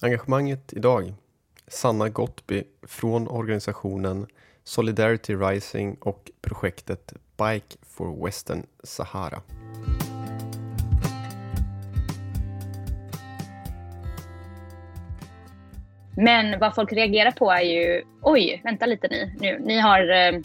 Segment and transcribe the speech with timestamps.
[0.00, 1.14] Engagemanget idag.
[1.66, 4.26] Sanna Gottby från organisationen
[4.64, 9.42] Solidarity Rising och projektet Bike for Western Sahara.
[16.16, 19.58] Men vad folk reagerar på är ju, oj, vänta lite ni nu.
[19.58, 20.40] Ni har eh,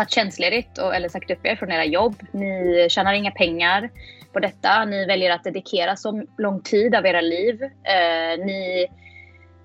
[0.00, 2.14] tagit tjänstledigt och, eller sagt upp er från era jobb.
[2.32, 3.90] Ni tjänar inga pengar
[4.32, 4.84] på detta.
[4.84, 7.62] Ni väljer att dedikera så lång tid av era liv.
[7.62, 8.86] Eh, ni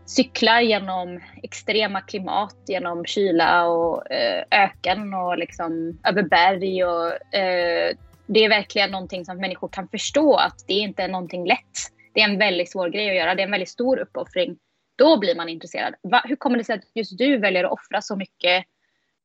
[0.06, 6.86] cyklar genom extrema klimat, genom kyla och eh, öken och liksom över berg.
[6.86, 7.96] Och, eh,
[8.28, 11.78] det är verkligen någonting som människor kan förstå att det inte är någonting lätt.
[12.14, 13.36] Det är en väldigt svår grej att göra.
[13.36, 14.58] Det är en väldigt stor uppoffring.
[14.98, 15.94] Då blir man intresserad.
[16.04, 18.66] Va, hur kommer det sig att just du väljer att offra så mycket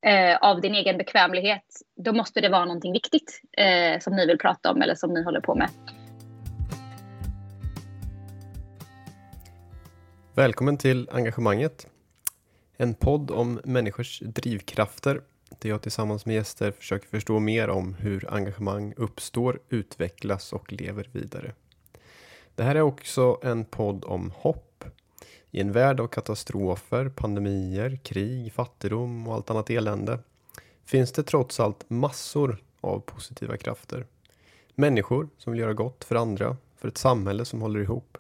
[0.02, 1.64] eh, av din egen bekvämlighet?
[1.96, 5.24] Då måste det vara någonting viktigt eh, som ni vill prata om eller som ni
[5.24, 5.68] håller på med.
[10.34, 11.86] Välkommen till Engagemanget.
[12.76, 15.20] En podd om människors drivkrafter
[15.58, 21.08] där jag tillsammans med gäster försöker förstå mer om hur engagemang uppstår, utvecklas och lever
[21.12, 21.52] vidare.
[22.54, 24.69] Det här är också en podd om hopp.
[25.50, 30.18] I en värld av katastrofer, pandemier, krig, fattigdom och allt annat elände
[30.84, 34.06] finns det trots allt massor av positiva krafter.
[34.74, 38.18] Människor som vill göra gott för andra, för ett samhälle som håller ihop.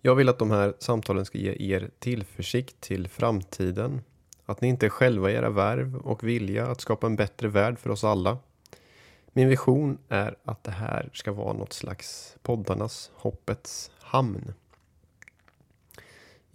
[0.00, 4.00] Jag vill att de här samtalen ska ge er tillförsikt till framtiden.
[4.46, 7.78] Att ni inte är själva i era värv och vilja att skapa en bättre värld
[7.78, 8.38] för oss alla.
[9.32, 14.52] Min vision är att det här ska vara något slags poddarnas, hoppets hamn.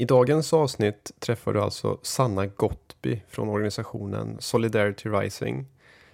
[0.03, 5.65] I dagens avsnitt träffar du alltså Sanna Gottby från organisationen Solidarity Rising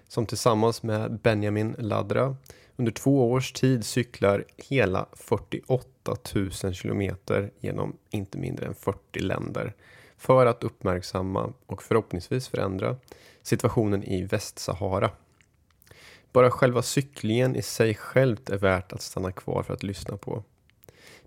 [0.07, 2.35] som tillsammans med Benjamin Ladra
[2.75, 6.15] under två års tid cyklar hela 48
[6.63, 9.73] 000 kilometer genom inte mindre än 40 länder
[10.17, 12.97] för att uppmärksamma och förhoppningsvis förändra
[13.41, 15.11] situationen i Västsahara.
[16.31, 20.43] Bara själva cyklingen i sig självt är värt att stanna kvar för att lyssna på.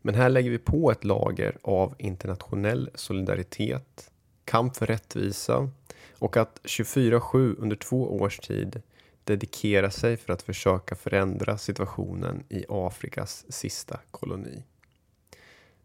[0.02, 4.10] Men här lägger vi på ett lager av internationell solidaritet,
[4.44, 5.70] kamp för rättvisa
[6.18, 8.82] och att 24-7 under två års tid
[9.24, 14.62] dedikera sig för att försöka förändra situationen i Afrikas sista koloni.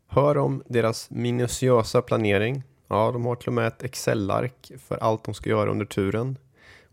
[0.07, 2.63] Hör om deras minutiösa planering.
[2.87, 6.37] Ja, de har till och med ett Excel-ark för allt de ska göra under turen.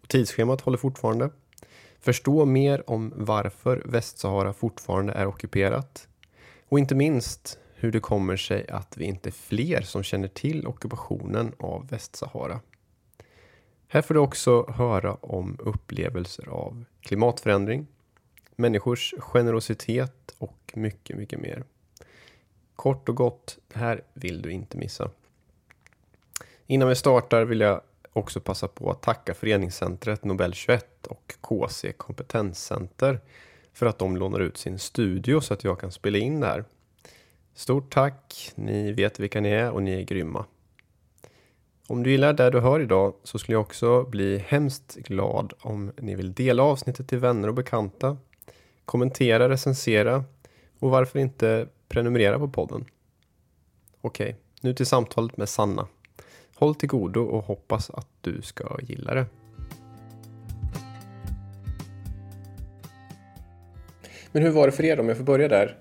[0.02, 1.30] Och tidsschemat håller fortfarande.
[2.00, 6.08] Förstå mer om varför Västsahara fortfarande är ockuperat.
[6.74, 10.66] Och inte minst hur det kommer sig att vi inte är fler som känner till
[10.66, 12.60] ockupationen av Västsahara.
[13.88, 17.86] Här får du också höra om upplevelser av klimatförändring,
[18.56, 21.64] människors generositet och mycket, mycket mer.
[22.76, 25.10] Kort och gott, det här vill du inte missa.
[26.66, 27.80] Innan vi startar vill jag
[28.12, 33.20] också passa på att tacka Föreningscentret Nobel 21 och KC Kompetenscenter
[33.74, 36.64] för att de lånar ut sin studio så att jag kan spela in det här.
[37.54, 38.52] Stort tack!
[38.54, 40.44] Ni vet vilka ni är och ni är grymma.
[41.86, 45.92] Om du gillar det du hör idag så skulle jag också bli hemskt glad om
[45.96, 48.16] ni vill dela avsnittet till vänner och bekanta,
[48.84, 50.24] kommentera, recensera
[50.78, 52.84] och varför inte prenumerera på podden.
[54.00, 55.86] Okej, nu till samtalet med Sanna.
[56.54, 59.26] Håll till godo och hoppas att du ska gilla det.
[64.34, 65.76] Men hur var det för er då, om jag får börja där?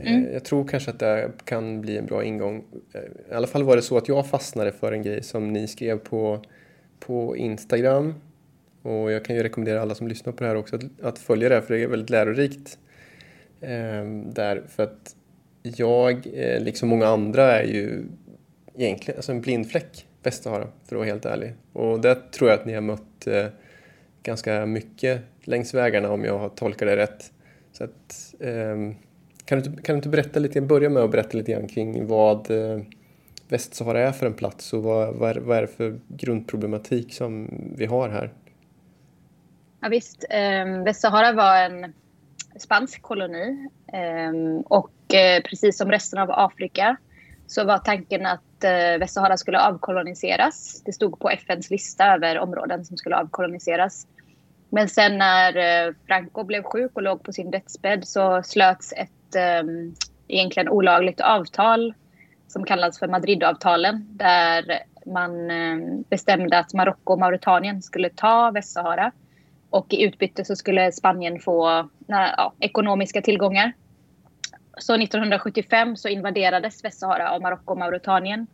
[0.00, 0.26] Mm.
[0.26, 2.64] Eh, jag tror kanske att det kan bli en bra ingång.
[2.92, 5.68] Eh, I alla fall var det så att jag fastnade för en grej som ni
[5.68, 6.42] skrev på,
[7.00, 8.14] på Instagram.
[8.82, 11.48] Och jag kan ju rekommendera alla som lyssnar på det här också att, att följa
[11.48, 12.78] det, för det är väldigt lärorikt.
[13.60, 15.16] Eh, där, för att
[15.62, 18.04] jag, eh, liksom många andra, är ju
[18.76, 21.54] egentligen alltså en blind fläck, Västsahara, för att vara helt ärlig.
[21.72, 23.46] Och det tror jag att ni har mött eh,
[24.22, 27.32] ganska mycket längs vägarna, om jag har tolkat det rätt.
[27.80, 28.76] Så att, eh,
[29.44, 32.50] kan, du, kan du inte berätta lite, börja med att berätta lite grann kring vad
[32.50, 32.80] eh,
[33.48, 37.48] Västsahara är för en plats och vad, vad, är, vad är det för grundproblematik som
[37.76, 38.32] vi har här?
[39.80, 41.92] Ja, visst, eh, Västsahara var en
[42.56, 46.96] spansk koloni ehm, och eh, precis som resten av Afrika
[47.46, 50.82] så var tanken att eh, Västsahara skulle avkoloniseras.
[50.84, 54.06] Det stod på FNs lista över områden som skulle avkoloniseras.
[54.70, 59.60] Men sen när eh, Franco blev sjuk och låg på sin dödsbädd så slöts ett
[59.62, 59.94] um,
[60.28, 61.94] egentligen olagligt avtal
[62.48, 64.64] som kallas för Madridavtalen där
[65.06, 69.12] man um, bestämde att Marocko och Mauritanien skulle ta Västsahara
[69.70, 73.72] och i utbyte så skulle Spanien få ja, ekonomiska tillgångar.
[74.78, 78.46] Så 1975 så invaderades Västsahara av Marocko och Mauritanien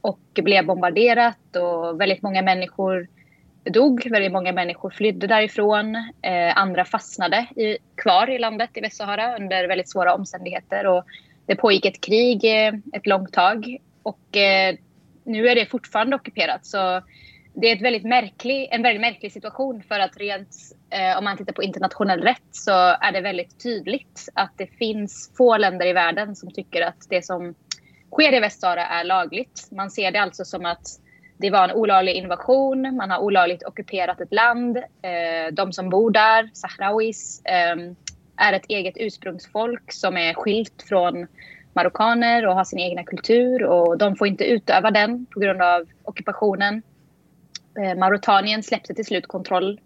[0.00, 3.08] och blev bombarderat och väldigt många människor
[3.64, 4.06] dog.
[4.10, 5.94] Väldigt många människor flydde därifrån.
[6.22, 10.86] Eh, andra fastnade i, kvar i landet i Västsahara under väldigt svåra omständigheter.
[10.86, 11.04] Och
[11.46, 14.74] det pågick ett krig eh, ett långt tag och eh,
[15.24, 16.66] nu är det fortfarande ockuperat.
[16.66, 17.02] Så
[17.54, 20.56] det är ett väldigt märklig, en väldigt märklig situation för att rent
[20.90, 22.70] eh, om man tittar på internationell rätt så
[23.00, 27.24] är det väldigt tydligt att det finns få länder i världen som tycker att det
[27.24, 27.54] som
[28.12, 29.68] sker i Västsahara är lagligt.
[29.70, 30.86] Man ser det alltså som att
[31.40, 34.76] det var en olaglig invasion, man har olagligt ockuperat ett land.
[34.76, 37.76] Eh, de som bor där, sahrawis, eh,
[38.36, 41.26] är ett eget ursprungsfolk som är skilt från
[41.72, 45.86] marockaner och har sin egna kultur och de får inte utöva den på grund av
[46.04, 46.82] ockupationen.
[47.80, 49.80] Eh, Mauritanien släppte till slut kontroll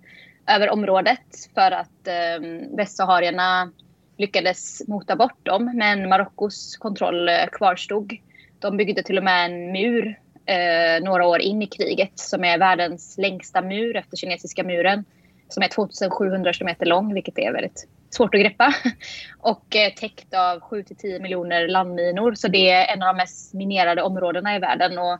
[0.46, 3.72] över området för att eh, västsaharierna
[4.16, 5.72] lyckades mota bort dem.
[5.74, 8.12] Men Marockos kontroll eh, kvarstod.
[8.58, 12.58] De byggde till och med en mur eh, några år in i kriget som är
[12.58, 15.04] världens längsta mur efter kinesiska muren.
[15.48, 18.74] Som är 2700 kilometer lång, vilket är väldigt svårt att greppa.
[19.38, 22.34] Och eh, täckt av 7-10 miljoner landminor.
[22.34, 24.98] Så det är en av de mest minerade områdena i världen.
[24.98, 25.18] Och,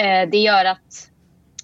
[0.00, 1.10] eh, det gör att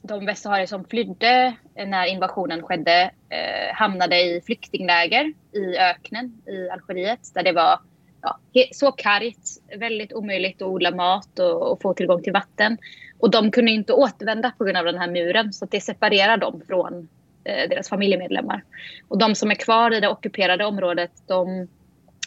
[0.02, 1.54] de västsaharier som flydde
[1.86, 7.80] när invasionen skedde eh, hamnade i flyktingläger i öknen i Algeriet där det var
[8.22, 8.38] ja,
[8.72, 12.78] så kargt, väldigt omöjligt att odla mat och, och, få tillgång till vatten.
[13.18, 16.62] Och de kunde inte återvända på grund av den här muren så det separerar dem
[16.66, 17.08] från
[17.44, 18.64] eh, deras familjemedlemmar.
[19.08, 21.68] Och de som är kvar i det ockuperade området de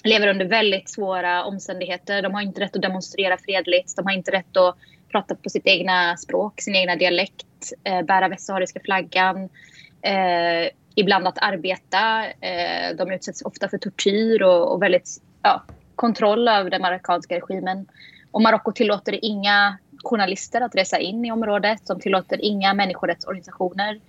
[0.04, 2.22] lever under väldigt svåra omständigheter.
[2.22, 4.76] De har inte rätt att demonstrera fredligt, de har inte rätt att
[5.12, 9.50] prata på sitt egna språk, sin egna dialekt, eh, bära västsahariska flaggan.
[10.02, 12.26] Eh, ibland att arbeta.
[12.26, 15.10] Eh, de utsätts ofta för tortyr och, och väldigt
[15.42, 15.64] ja,
[15.96, 17.86] kontroll över den marockanska regimen.
[18.32, 21.88] Och Marocko tillåter inga journalister att resa in i området.
[21.88, 24.00] De tillåter inga människorättsorganisationer.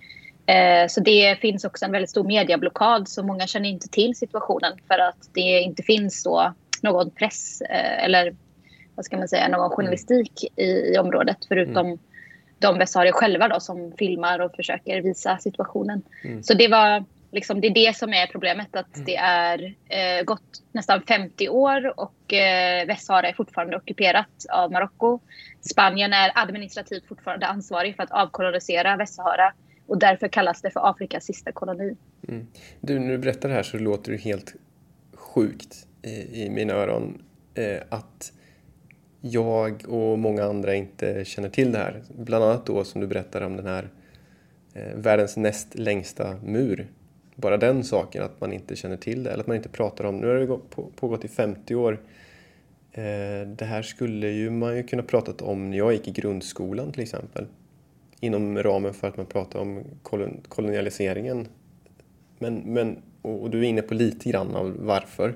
[0.45, 4.73] Eh, så det finns också en väldigt stor medieblockad så många känner inte till situationen
[4.87, 8.35] för att det inte finns så någon press eh, eller
[8.95, 11.99] vad ska man säga, någon journalistik i, i området förutom mm.
[12.59, 16.01] de västsaharier själva då, som filmar och försöker visa situationen.
[16.23, 16.43] Mm.
[16.43, 19.05] Så det var liksom, det är det som är problemet att mm.
[19.05, 25.19] det är eh, gått nästan 50 år och eh, Västsahara är fortfarande ockuperat av Marocko.
[25.61, 29.53] Spanien är administrativt fortfarande ansvarig för att avkolonisera Västsahara
[29.87, 31.97] och därför kallas det för Afrikas sista koloni.
[32.27, 32.47] Mm.
[32.81, 34.55] Du, när du berättar det här så låter det helt
[35.13, 37.21] sjukt i, i mina öron
[37.53, 38.31] eh, att
[39.21, 42.03] jag och många andra inte känner till det här.
[42.17, 43.89] Bland annat då som du berättar om den här
[44.73, 46.87] eh, världens näst längsta mur.
[47.37, 50.17] Bara den saken att man inte känner till det eller att man inte pratar om
[50.17, 50.59] Nu har det
[50.95, 51.99] pågått i 50 år.
[52.91, 56.91] Eh, det här skulle ju man ju kunna pratat om när jag gick i grundskolan
[56.91, 57.45] till exempel.
[58.19, 61.47] Inom ramen för att man pratar om kolon kolonialiseringen.
[62.39, 65.35] Men, men, och du är inne på lite grann av varför.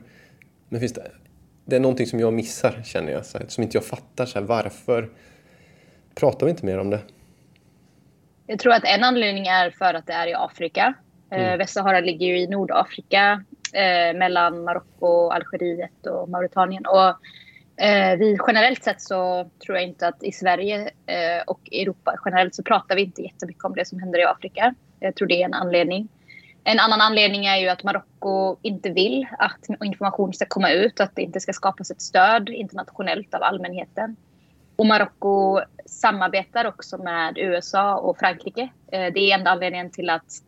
[0.70, 1.12] Men finns det
[1.66, 4.26] det är någonting som jag missar känner jag, så här, som inte jag fattar.
[4.26, 5.10] Så här, varför
[6.16, 7.00] pratar vi inte mer om det?
[8.48, 10.94] Jag tror att en anledning är för att det är i Afrika.
[11.32, 11.58] Eh, mm.
[11.58, 13.44] Västsahara ligger ju i Nordafrika
[13.74, 16.86] eh, mellan Marocko, Algeriet och Mauritanien.
[16.86, 17.08] Och,
[17.84, 22.56] eh, vi generellt sett så tror jag inte att i Sverige eh, och Europa generellt
[22.56, 24.76] så pratar vi inte jättemycket om det som händer i Afrika.
[25.00, 26.10] Jag tror det är en anledning.
[26.64, 31.16] En annan anledning är ju att Marocko inte vill att information ska komma ut, att
[31.16, 34.16] det inte ska skapas ett stöd internationellt av allmänheten.
[34.76, 38.70] Och Marocko samarbetar också med USA och Frankrike.
[38.92, 40.42] Eh, det är enda anledningen till att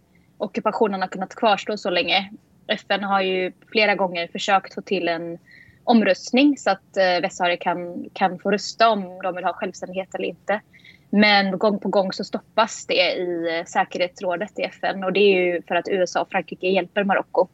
[0.44, 2.30] ockupationen har kunnat kvarstå så länge.
[2.68, 5.38] FN har ju flera gånger försökt få till en
[5.84, 10.28] omröstning så att eh, Västsahara kan, kan få rösta om de vill ha självständighet eller
[10.28, 10.62] inte.
[11.10, 15.46] Men gång på gång så stoppas det i eh, säkerhetsrådet i FN och det är
[15.46, 17.48] ju för att USA och Frankrike hjälper Marocko.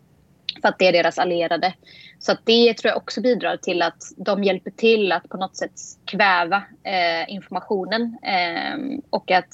[0.61, 1.73] För att det är deras allierade.
[2.19, 5.57] Så att det tror jag också bidrar till att de hjälper till att på något
[5.57, 5.71] sätt
[6.05, 8.17] kväva eh, informationen.
[8.23, 9.53] Eh, och att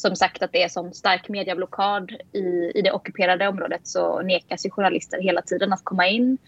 [0.00, 4.66] som sagt att det är sån stark medieblockad i, i det ockuperade området så nekas
[4.66, 6.38] ju journalister hela tiden att komma in.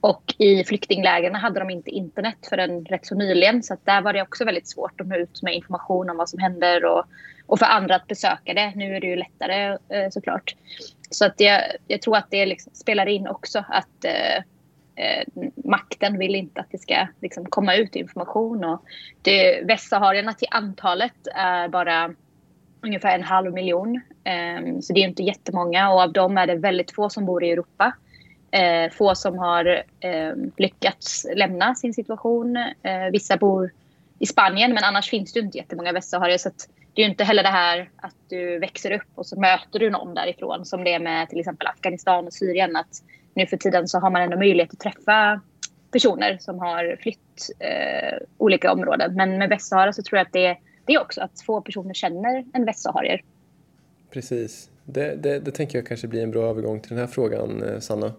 [0.00, 3.62] Och i flyktinglägren hade de inte internet förrän rätt så nyligen.
[3.62, 6.38] Så där var det också väldigt svårt att nå ut med information om vad som
[6.38, 7.04] händer och,
[7.46, 8.72] och för andra att besöka det.
[8.76, 10.54] Nu är det ju lättare eh, såklart.
[11.10, 14.36] Så att jag, jag tror att det liksom spelar in också att eh,
[15.04, 15.26] eh,
[15.64, 18.64] makten vill inte att det ska liksom, komma ut information.
[18.64, 18.84] Och
[19.22, 22.14] det, västsaharierna till antalet är bara
[22.82, 24.00] ungefär en halv miljon.
[24.24, 27.44] Eh, så det är inte jättemånga och av dem är det väldigt få som bor
[27.44, 27.92] i Europa.
[28.50, 32.56] Eh, få som har eh, lyckats lämna sin situation.
[32.56, 33.70] Eh, vissa bor
[34.18, 36.38] i Spanien men annars finns det inte jättemånga västsaharier.
[36.38, 36.50] Så
[36.94, 40.14] det är inte heller det här att du växer upp och så möter du någon
[40.14, 42.76] därifrån som det är med till exempel Afghanistan och Syrien.
[42.76, 43.02] Att
[43.34, 45.40] nu för tiden så har man ändå möjlighet att träffa
[45.92, 49.14] personer som har flytt eh, olika områden.
[49.14, 51.94] Men med Västsahara så tror jag att det, är det är också att få personer
[51.94, 53.22] känner en västsaharier.
[54.10, 54.70] Precis.
[54.84, 57.78] Det, det, det, tänker jag kanske blir en bra övergång till den här frågan, eh,
[57.78, 58.12] Sanna.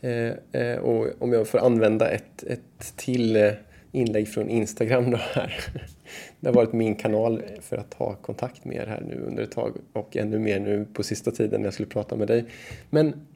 [0.00, 3.52] Eh, eh, och om jag får använda ett, ett till eh,
[3.92, 5.54] inlägg från Instagram då här.
[6.40, 9.50] Det har varit min kanal för att ha kontakt med er här nu under ett
[9.50, 12.44] tag och ännu mer nu på sista tiden när jag skulle prata med dig.
[12.90, 13.26] Men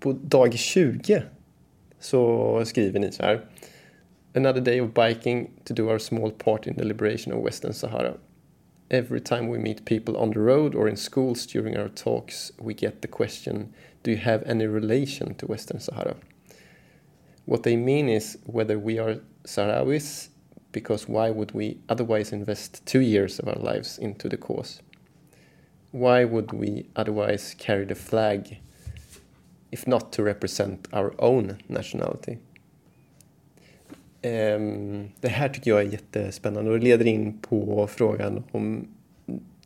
[0.00, 1.22] på dag 20
[2.00, 3.40] så skriver ni så här.
[4.38, 8.18] Another day of biking to do our small part in the liberation of Western Sahara.
[8.88, 12.72] Every time we meet people on the road or in schools during our talks we
[12.72, 16.14] get the question Do you have any relation to Western Sahara?
[17.46, 20.28] What they mean is whether we are Sahrawis
[20.70, 24.80] because why would we otherwise invest two years of our lives into the cause?
[25.90, 28.58] Why would we otherwise carry the flag
[29.70, 32.38] if not to represent our own nationality.
[34.22, 38.88] Ehm, det här tycker jag är jättespännande och det leder in på frågan om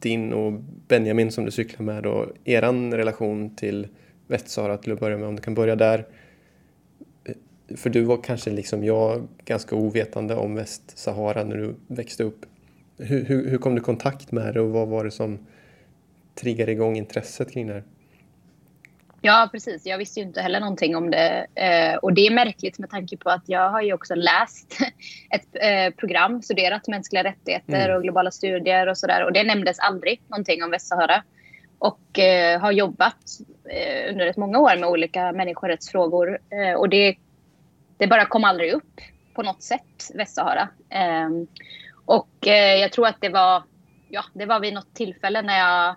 [0.01, 0.53] din och
[0.89, 3.89] Benjamin som du cyklar med och eran relation till
[4.27, 6.07] Västsahara till att börja med, om du kan börja där.
[7.25, 12.47] Eh, för du var kanske liksom jag ganska ovetande om Västsahara när du växte upp.
[12.99, 15.39] Hur, hur, hur kom du i kontakt med det och vad var det som
[16.35, 17.83] triggade igång intresset kring det här?
[19.25, 19.87] Ja, precis.
[19.87, 21.47] Jag visste ju inte heller någonting om det.
[21.55, 24.79] Eh, och det är märkligt med tanke på att jag har ju också läst
[25.31, 27.97] ett eh, program, studerat mänskliga rättigheter mm.
[27.97, 29.25] och globala studier och sådär.
[29.25, 31.23] Och det nämndes aldrig någonting om Västsahara.
[31.79, 33.17] Och eh, har jobbat
[33.71, 36.39] eh, under rätt många år med olika människorättsfrågor.
[36.51, 37.17] Eh, och det,
[37.97, 39.01] det bara kom aldrig upp
[39.35, 40.69] på något sätt, Västsahara.
[40.91, 41.47] Ehm,
[42.05, 43.63] och eh, jag tror att det var,
[44.09, 45.97] ja, det var vid något tillfälle när jag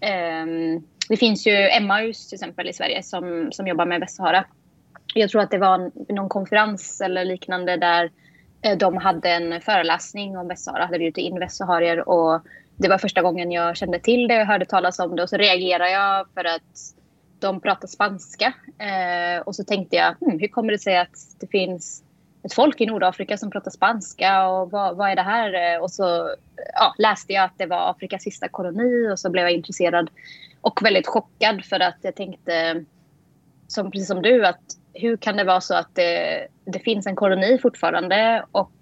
[0.00, 4.44] ehm, det finns ju Emmaus till exempel i Sverige som, som jobbar med Västsahara.
[5.14, 8.10] Jag tror att det var någon konferens eller liknande där
[8.62, 12.42] eh, de hade en föreläsning om Västsahara, hade bjudit in västsaharier och
[12.76, 15.36] det var första gången jag kände till det och hörde talas om det och så
[15.36, 16.94] reagerade jag för att
[17.38, 18.52] de pratar spanska.
[18.78, 22.02] Eh, och så tänkte jag, hmm, hur kommer det sig att det finns
[22.44, 25.80] ett folk i Nordafrika som pratar spanska och vad, vad är det här?
[25.80, 26.34] Och så
[26.74, 30.10] ja, läste jag att det var Afrikas sista koloni och så blev jag intresserad
[30.62, 32.84] och väldigt chockad för att jag tänkte,
[33.66, 34.60] som, precis som du, att
[34.94, 38.72] hur kan det vara så att det, det finns en koloni fortfarande och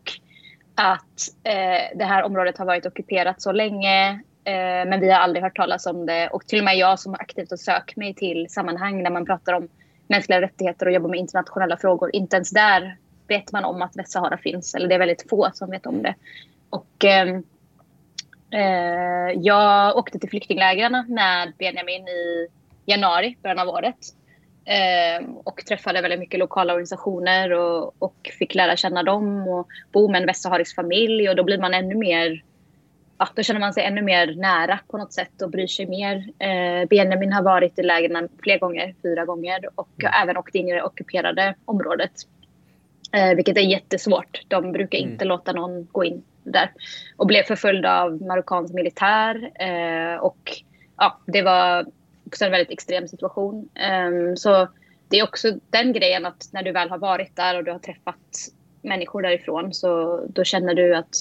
[0.74, 4.10] att eh, det här området har varit ockuperat så länge
[4.44, 6.28] eh, men vi har aldrig hört talas om det.
[6.28, 9.52] Och till och med jag som aktivt har sökt mig till sammanhang där man pratar
[9.52, 9.68] om
[10.08, 12.16] mänskliga rättigheter och jobbar med internationella frågor.
[12.16, 12.96] Inte ens där
[13.28, 14.74] vet man om att Västsahara finns.
[14.74, 16.14] Eller det är väldigt få som vet om det.
[16.70, 17.40] Och eh,
[19.36, 22.48] jag åkte till flyktinglägren med Benjamin i
[22.86, 23.96] januari, början av året.
[24.64, 30.08] Eh, och träffade väldigt mycket lokala organisationer och, och, fick lära känna dem och bo
[30.08, 32.42] med en västsaharisk familj och då blir man ännu mer
[33.18, 36.16] ja, då känner man sig ännu mer nära på något sätt och bryr sig mer.
[36.38, 40.12] Eh, Benjamin har varit i lägren flera gånger, fyra gånger och mm.
[40.22, 42.12] även åkt in i det ockuperade området.
[43.12, 44.42] Eh, vilket är jättesvårt.
[44.48, 45.28] De brukar inte mm.
[45.28, 46.72] låta någon gå in där.
[47.16, 49.50] Och blev förföljd av marockansk militär.
[49.54, 50.62] Eh, och
[50.96, 51.86] ja, det var
[52.26, 53.68] också en väldigt extrem situation.
[53.74, 54.68] Eh, så
[55.08, 57.78] det är också den grejen att när du väl har varit där och du har
[57.78, 58.16] träffat
[58.82, 61.14] människor därifrån så då känner du att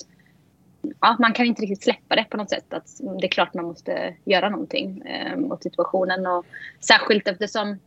[1.02, 2.74] ja, man kan inte riktigt släppa det på något sätt.
[2.74, 2.88] Att
[3.20, 6.28] det är klart man måste göra någonting eh, åt situationen.
[6.28, 6.46] Och
[6.80, 7.80] särskilt eftersom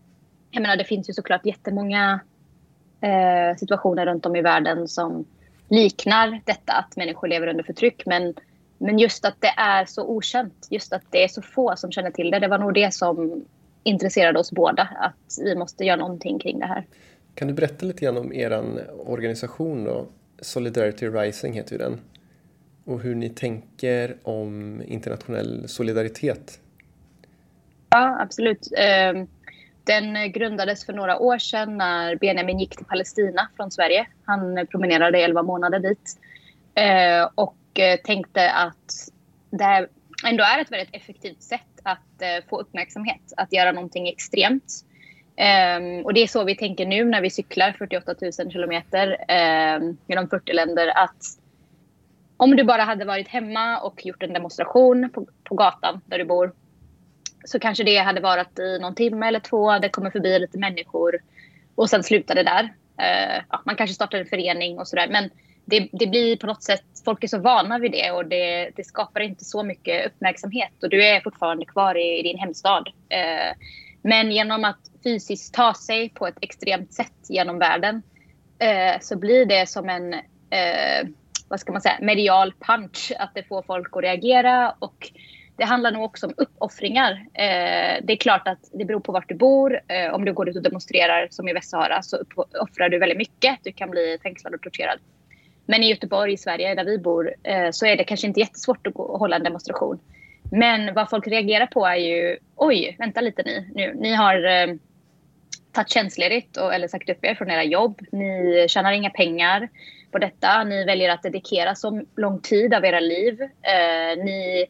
[0.50, 2.20] jag menar, det finns ju såklart jättemånga
[3.00, 5.24] eh, situationer runt om i världen som
[5.72, 8.06] liknar detta att människor lever under förtryck.
[8.06, 8.34] Men,
[8.78, 12.10] men just att det är så okänt, just att det är så få som känner
[12.10, 12.38] till det.
[12.38, 13.44] Det var nog det som
[13.82, 16.86] intresserade oss båda, att vi måste göra någonting kring det här.
[17.34, 20.06] Kan du berätta lite grann om er organisation då?
[20.40, 22.00] Solidarity Rising heter ju den.
[22.84, 26.60] Och hur ni tänker om internationell solidaritet.
[27.90, 28.68] Ja, absolut.
[29.84, 34.06] Den grundades för några år sedan när Benjamin gick till Palestina från Sverige.
[34.24, 36.18] Han promenerade 11 månader dit
[36.74, 39.08] eh, och eh, tänkte att
[39.50, 39.88] det här
[40.26, 44.84] ändå är ett väldigt effektivt sätt att eh, få uppmärksamhet, att göra någonting extremt.
[45.32, 49.16] Um, och det är så vi tänker nu när vi cyklar 48 000 kilometer
[49.78, 50.92] um, genom 40 länder.
[50.94, 51.22] Att
[52.36, 56.24] om du bara hade varit hemma och gjort en demonstration på, på gatan där du
[56.24, 56.52] bor
[57.44, 59.78] så kanske det hade varit i någon timme eller två.
[59.78, 61.18] Det kommer förbi lite människor.
[61.74, 62.62] och sen slutar det där.
[63.00, 65.08] Uh, ja, man kanske startar en förening och sådär.
[65.08, 65.30] Men
[65.64, 68.84] det, det, blir på något sätt, folk är så vana vid det och det, det,
[68.84, 70.82] skapar inte så mycket uppmärksamhet.
[70.82, 72.88] Och du är fortfarande kvar i, i din hemstad.
[72.88, 73.64] Uh,
[74.02, 78.02] men genom att fysiskt ta sig på ett extremt sätt genom världen
[78.62, 80.14] uh, så blir det som en
[81.52, 83.12] vad ska man säga, medial punch.
[83.18, 84.74] Att det får folk att reagera.
[84.78, 85.12] Och
[85.62, 87.12] det handlar nog också om uppoffringar.
[87.12, 89.80] Eh, det är klart att det beror på vart du bor.
[89.88, 92.24] Eh, om du går ut och demonstrerar som i Västsahara så
[92.60, 93.58] offrar du väldigt mycket.
[93.62, 94.98] Du kan bli fängslad och torterad.
[95.66, 98.86] Men i Göteborg, i Sverige, där vi bor, eh, så är det kanske inte jättesvårt
[98.86, 99.98] att, gå, att hålla en demonstration.
[100.50, 103.94] Men vad folk reagerar på är ju, oj, vänta lite ni nu.
[103.94, 104.74] Ni har eh,
[105.72, 108.00] tagit tjänstledigt och, eller sagt upp er från era jobb.
[108.12, 109.68] Ni tjänar inga pengar
[110.10, 110.64] på detta.
[110.64, 113.42] Ni väljer att dedikera så lång tid av era liv.
[113.42, 114.66] Eh, ni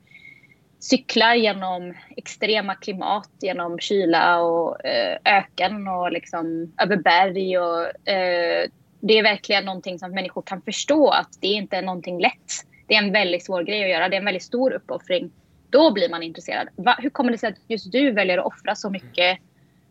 [0.82, 7.58] cyklar genom extrema klimat, genom kyla och eh, öken och liksom över berg.
[7.58, 8.68] Och, eh,
[9.00, 12.52] det är verkligen någonting som människor kan förstå att det inte är någonting lätt.
[12.86, 14.08] Det är en väldigt svår grej att göra.
[14.08, 15.30] Det är en väldigt stor uppoffring.
[15.70, 16.68] Då blir man intresserad.
[16.76, 19.38] Va, hur kommer det sig att just du väljer att offra så mycket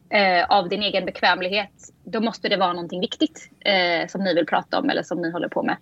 [0.10, 1.72] eh, av din egen bekvämlighet?
[2.04, 5.32] Då måste det vara någonting viktigt eh, som ni vill prata om eller som ni
[5.32, 5.78] håller på med.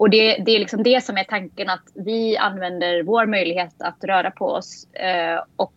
[0.00, 4.04] Och det, det, är liksom det som är tanken att vi använder vår möjlighet att
[4.04, 5.74] röra på oss eh, och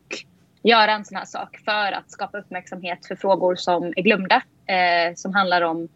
[0.62, 4.42] göra en sån här sak för att skapa uppmärksamhet för frågor som är glömda.
[4.66, 5.90] Eh, som handlar om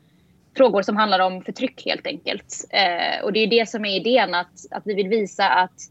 [0.57, 2.65] frågor som handlar om förtryck helt enkelt.
[2.69, 5.81] Eh, och det är det som är idén att, att vi vill visa att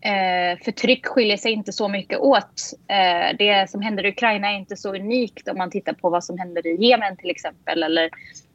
[0.00, 2.62] eh, förtryck skiljer sig inte så mycket åt.
[2.88, 6.24] Eh, det som händer i Ukraina är inte så unikt om man tittar på vad
[6.24, 8.10] som händer i Jemen till exempel eller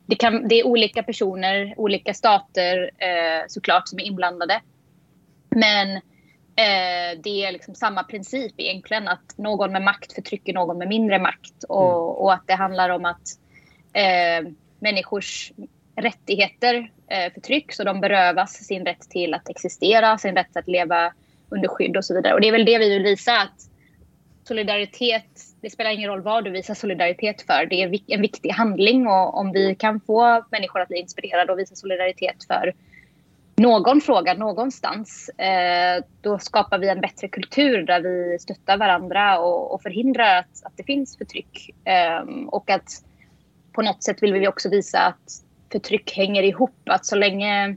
[0.06, 4.62] det, kan, det är olika personer, olika stater eh, såklart som är inblandade.
[5.50, 5.96] Men
[6.56, 11.20] eh, det är liksom samma princip egentligen att någon med makt förtrycker någon med mindre
[11.20, 12.24] makt och, mm.
[12.24, 13.28] och att det handlar om att
[13.94, 15.52] eh, människors
[15.96, 21.14] rättigheter eh, förtrycks och de berövas sin rätt till att existera, sin rätt att leva
[21.50, 22.34] under skydd och så vidare.
[22.34, 23.70] Och det är väl det vi vill visa att
[24.44, 27.66] solidaritet, det spelar ingen roll vad du visar solidaritet för.
[27.66, 31.60] Det är en viktig handling och om vi kan få människor att bli inspirerade och
[31.60, 32.74] visa solidaritet för
[33.56, 39.82] någon fråga någonstans, eh, då skapar vi en bättre kultur där vi stöttar varandra och,
[39.82, 41.70] förhindrar att, att det finns förtryck.
[41.86, 42.90] Ehm, och att
[43.74, 46.76] på något sätt vill vi också visa att förtryck hänger ihop.
[46.86, 47.76] Att så länge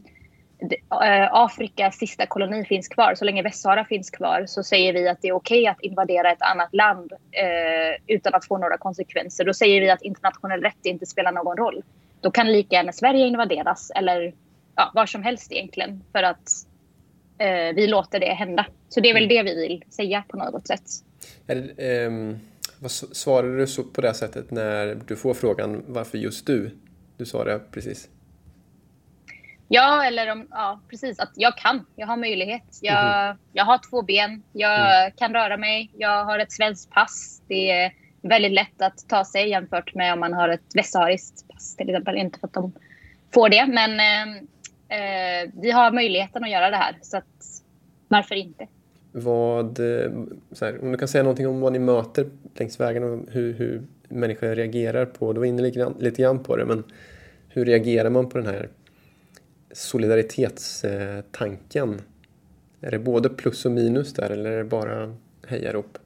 [1.31, 5.29] Afrikas sista koloni finns kvar, så länge Västsahara finns kvar så säger vi att det
[5.29, 9.45] är okej okay att invadera ett annat land eh, utan att få några konsekvenser.
[9.45, 11.83] Då säger vi att internationell rätt inte spelar någon roll.
[12.21, 14.35] Då kan lika gärna Sverige invaderas eller
[14.75, 16.51] ja, var som helst egentligen för att
[17.39, 18.67] eh, vi låter det hända.
[18.89, 19.37] Så det är väl mm.
[19.37, 20.85] det vi vill säga på något sätt.
[21.47, 22.39] Det, um,
[22.79, 26.71] vad svarar du på det sättet när du får frågan varför just du?
[27.17, 28.09] Du sa det precis.
[29.69, 31.19] Ja, eller om, ja, precis.
[31.19, 31.87] Att jag kan.
[31.97, 32.79] Jag har möjlighet.
[32.83, 33.37] Jag, mm.
[33.53, 34.43] jag har två ben.
[34.53, 35.13] Jag mm.
[35.17, 35.91] kan röra mig.
[35.97, 37.43] Jag har ett svenskt pass.
[37.49, 41.77] Det är väldigt lätt att ta sig jämfört med om man har ett västsahariskt pass
[41.77, 42.17] till exempel.
[42.17, 42.73] Inte för att de
[43.35, 44.37] får det, men eh,
[44.99, 46.99] eh, vi har möjligheten att göra det här.
[47.03, 47.63] Så att,
[48.09, 48.67] varför inte?
[49.13, 50.11] Vad, eh,
[50.61, 53.83] här, om du kan säga någonting om vad ni möter längs vägen och hur, hur
[54.09, 56.85] människor reagerar på, du var inne lite, lite grann på det, men
[57.49, 58.69] hur reagerar man på den här
[59.77, 62.03] solidaritetstanken?
[62.81, 65.15] Är det både plus och minus där eller är det bara
[65.49, 65.99] hejarop?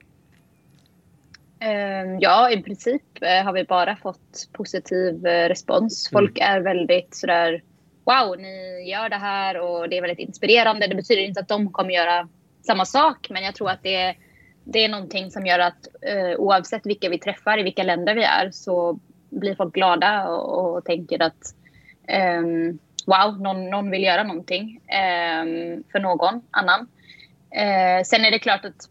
[1.60, 6.12] Ehm, ja, i princip eh, har vi bara fått positiv eh, respons.
[6.12, 6.20] Mm.
[6.20, 6.52] Folk mm.
[6.52, 7.62] är väldigt sådär
[8.04, 10.86] Wow, ni gör det här och det är väldigt inspirerande.
[10.86, 12.28] Det betyder inte att de kommer göra
[12.66, 14.16] samma sak, men jag tror att det är,
[14.64, 18.22] det är någonting som gör att uh, oavsett vilka vi träffar, i vilka länder vi
[18.22, 18.98] är, så
[19.30, 21.54] blir folk glada och, och tänker att
[22.38, 22.78] um,
[23.10, 25.44] wow, någon, någon vill göra någonting eh,
[25.92, 26.88] för någon annan.
[27.50, 28.88] Eh, sen är det klart att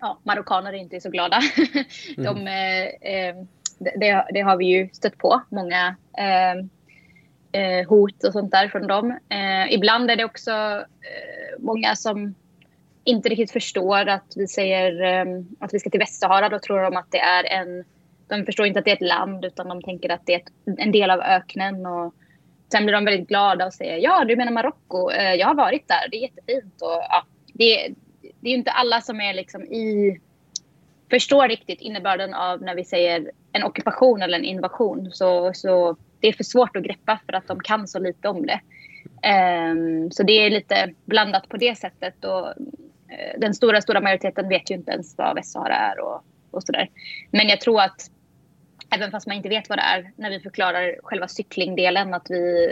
[0.00, 1.40] ja, marockaner inte är så glada.
[2.16, 2.46] De, mm.
[2.46, 6.70] eh, ehm, det, det, har vi ju stött på, många ehm,
[7.52, 9.18] eh, hot och sånt där från dem.
[9.70, 10.84] Ibland är det också
[11.58, 12.34] många som
[13.04, 16.48] inte riktigt förstår att vi säger ehm, att vi ska till Västsahara.
[16.48, 17.84] Då tror de att det är en...
[18.28, 20.78] De förstår inte att det är ett land utan de tänker att det är ett,
[20.78, 21.86] en del av öknen.
[21.86, 22.14] Och,
[22.72, 25.10] Sen blir de väldigt glada och säger ja, du menar Marocko?
[25.10, 26.82] Eh, jag har varit där, det är jättefint.
[26.82, 27.94] Och, ja, det,
[28.40, 30.18] det är ju inte alla som är liksom i
[31.10, 35.10] förstår riktigt innebörden av när vi säger en ockupation eller en invasion.
[35.12, 38.46] Så, så det är för svårt att greppa för att de kan så lite om
[38.46, 38.60] det.
[39.70, 42.24] Um, så det är lite blandat på det sättet.
[42.24, 46.62] Och, uh, den stora, stora majoriteten vet ju inte ens vad Västsahara är och, och
[46.62, 46.88] sådär.
[47.30, 48.10] Men jag tror att
[48.94, 52.66] även fast man inte vet vad det är, när vi förklarar själva cyklingdelen, att vi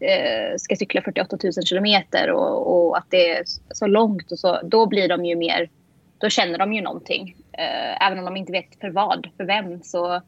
[0.00, 4.60] eh, ska cykla 48 000 kilometer och, och, att det är så långt och så,
[4.62, 5.70] då blir de ju mer,
[6.18, 7.36] då känner de ju någonting.
[7.52, 10.22] Eh, även om de inte vet för vad, för vem, så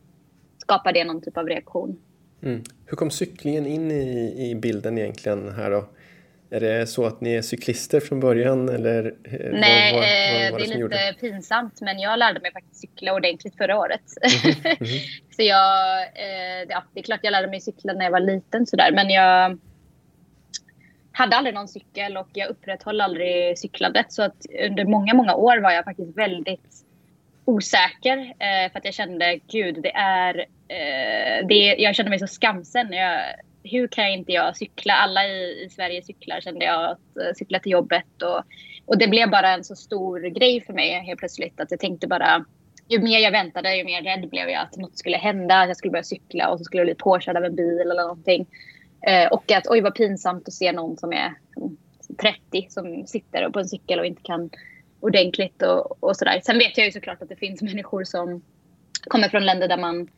[0.59, 1.99] skapar det någon typ av reaktion.
[2.43, 2.63] Mm.
[2.87, 5.85] Hur kom cyklingen in i, i bilden egentligen här då?
[6.51, 9.05] Är det så att ni är cyklister från början eller?
[9.25, 11.15] Eh, Nej, vad, vad, vad, det är lite gjorde?
[11.21, 14.03] pinsamt men jag lärde mig faktiskt cykla ordentligt förra året.
[14.23, 15.01] Mm -hmm.
[15.37, 18.67] så jag, eh, ja, det är klart jag lärde mig cykla när jag var liten
[18.67, 19.59] sådär men jag
[21.13, 25.59] hade aldrig någon cykel och jag upprätthöll aldrig cyklandet så att under många, många år
[25.59, 26.85] var jag faktiskt väldigt
[27.45, 32.27] osäker eh, för att jag kände gud det är, eh, det, jag kände mig så
[32.27, 32.93] skamsen.
[32.93, 33.21] Jag,
[33.71, 34.93] hur kan inte jag cykla?
[34.93, 38.43] Alla i, i Sverige cyklar kände jag att eh, cykla till jobbet och,
[38.87, 42.07] och det blev bara en så stor grej för mig helt plötsligt att jag tänkte
[42.07, 42.45] bara
[42.89, 45.77] ju mer jag väntade ju mer rädd blev jag att något skulle hända, att jag
[45.77, 48.47] skulle börja cykla och så skulle jag bli påkörd av en bil eller någonting.
[49.07, 51.77] Eh, och att oj vad pinsamt att se någon som är mm,
[52.21, 54.51] 30 som sitter på en cykel och inte kan
[55.01, 56.41] ordentligt och, och sådär.
[56.45, 58.43] Sen vet jag ju såklart att det finns människor som
[59.09, 60.09] kommer från länder där man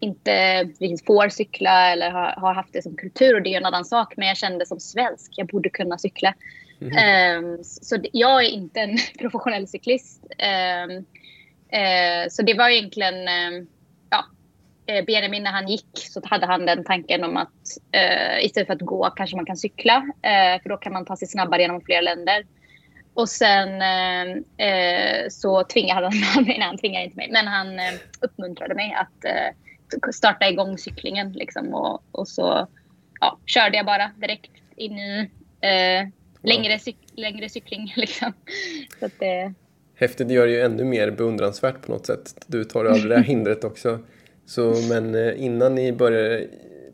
[0.00, 3.66] inte riktigt får cykla eller har, har, haft det som kultur och det är en
[3.66, 4.14] annan sak.
[4.16, 6.34] Men jag kände som svensk, jag borde kunna cykla.
[6.80, 7.44] Mm.
[7.44, 10.24] Um, så jag är inte en professionell cyklist.
[10.24, 10.90] Um,
[11.80, 13.66] uh, så det var egentligen, um,
[14.10, 14.24] ja,
[14.86, 17.48] eh, Benjamin när han gick så hade han den tanken om att
[17.96, 19.96] uh, istället för att gå kanske man kan cykla.
[19.96, 22.46] Uh, för då kan man ta sig snabbare genom fler länder.
[23.14, 23.82] Och sen
[25.30, 27.66] så tvingade han mig, nej han tvingade inte mig, men han
[28.20, 29.24] uppmuntrade mig att
[30.12, 32.68] starta igång cyklingen liksom och, och så
[33.20, 36.08] ja, körde jag bara direkt in i eh,
[36.42, 38.32] längre, cyk längre cykling liksom.
[39.00, 39.52] Så att, eh...
[39.94, 42.44] Häftigt, det gör det ju ännu mer beundransvärt på något sätt.
[42.46, 43.98] Du tar över det här hindret också.
[44.46, 46.48] Så, men eh, innan ni började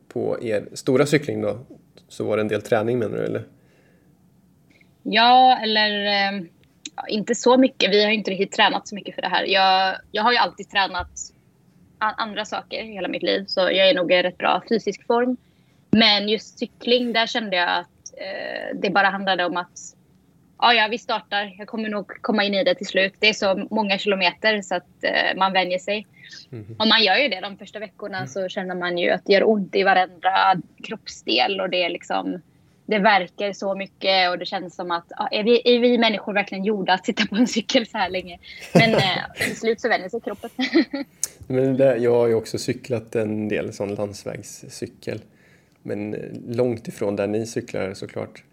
[0.08, 1.58] på er stora cykling då,
[2.08, 3.44] så var det en del träning menar du eller?
[5.02, 6.42] Ja, eller eh,
[7.08, 7.90] inte så mycket.
[7.90, 9.44] Vi har inte riktigt tränat så mycket för det här.
[9.44, 11.10] Jag, jag har ju alltid tränat
[12.10, 13.44] andra saker i hela mitt liv.
[13.46, 15.36] Så jag är nog i rätt bra fysisk form.
[15.90, 19.78] Men just cykling, där kände jag att eh, det bara handlade om att
[20.58, 21.54] ja, ja, vi startar.
[21.58, 23.14] Jag kommer nog komma in i det till slut.
[23.18, 26.06] Det är så många kilometer så att eh, man vänjer sig.
[26.52, 26.76] Mm.
[26.78, 28.28] Och man gör ju det de första veckorna mm.
[28.28, 32.42] så känner man ju att det gör ont i varenda kroppsdel och det är liksom
[32.86, 36.32] det verkar så mycket och det känns som att ja, är, vi, är vi människor
[36.32, 38.38] verkligen gjorda att sitta på en cykel så här länge?
[38.74, 39.00] Men eh,
[39.46, 40.50] till slut så vänjer sig kroppen.
[41.46, 45.20] Men det, jag har ju också cyklat en del sån landsvägscykel.
[45.82, 48.44] Men eh, långt ifrån där ni cyklar såklart.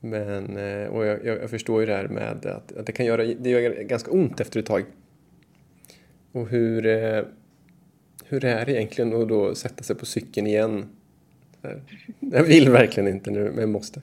[0.00, 3.24] Men, eh, och jag, jag, förstår ju det här med att, att, det kan göra
[3.24, 4.84] det gör ganska ont efter ett tag.
[6.32, 6.82] Och hur,
[8.24, 10.95] hur är det egentligen att då sätta sig på cykeln igen?
[12.20, 14.00] Jag vill verkligen inte nu, men jag måste.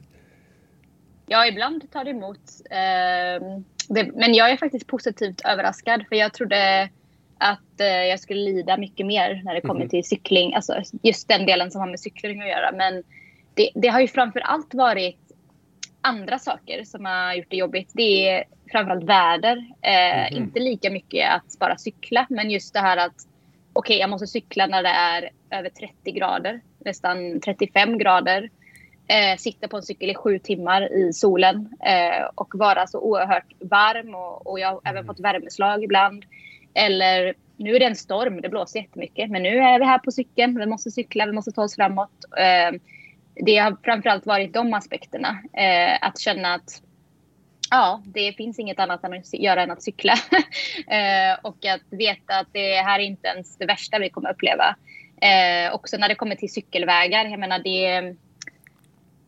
[1.26, 2.40] Ja, ibland tar det emot.
[2.70, 3.64] Ehm,
[4.14, 6.90] men jag är faktiskt positivt överraskad för jag trodde
[7.38, 9.90] att eh, jag skulle lida mycket mer när det kommer mm.
[9.90, 10.54] till cykling.
[10.54, 12.72] Alltså just den delen som har med cykling att göra.
[12.72, 13.04] Men
[13.54, 15.20] det, det har ju framför allt varit
[16.02, 17.90] andra saker som har gjort det jobbigt.
[17.94, 19.66] Det är framförallt väder.
[19.82, 20.44] Mm.
[20.44, 23.16] Inte lika mycket att bara cykla, men just det här att
[23.74, 28.50] okej, okay, jag måste cykla när det är över 30 grader, nästan 35 grader.
[29.08, 33.54] Eh, sitta på en cykel i sju timmar i solen eh, och vara så oerhört
[33.60, 35.06] varm och, och jag har även mm.
[35.06, 36.26] fått värmeslag ibland.
[36.74, 39.30] Eller nu är det en storm, det blåser jättemycket.
[39.30, 42.26] Men nu är vi här på cykeln, vi måste cykla, vi måste ta oss framåt.
[42.38, 42.80] Eh,
[43.36, 45.44] det har framförallt varit de aspekterna.
[45.54, 46.82] Eh, att känna att
[47.70, 50.14] ja, det finns inget annat att göra än att cykla.
[50.88, 54.76] eh, och att veta att det här är inte ens det värsta vi kommer uppleva.
[55.24, 57.26] Eh, också när det kommer till cykelvägar.
[57.26, 58.16] Jag menar det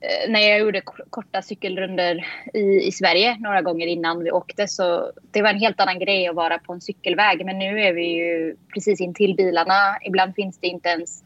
[0.06, 5.12] Eh, när jag gjorde korta cykelrunder i, i Sverige några gånger innan vi åkte så
[5.32, 7.46] det var en helt annan grej att vara på en cykelväg.
[7.46, 9.98] Men nu är vi ju precis intill bilarna.
[10.02, 11.24] Ibland finns det inte ens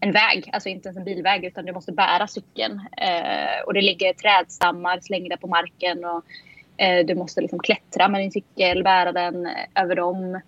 [0.00, 2.80] en väg, alltså inte ens en bilväg utan du måste bära cykeln.
[2.96, 6.24] Eh, och det ligger trädstammar slängda på marken och
[6.76, 10.40] eh, du måste liksom klättra med din cykel, bära den eh, över dem.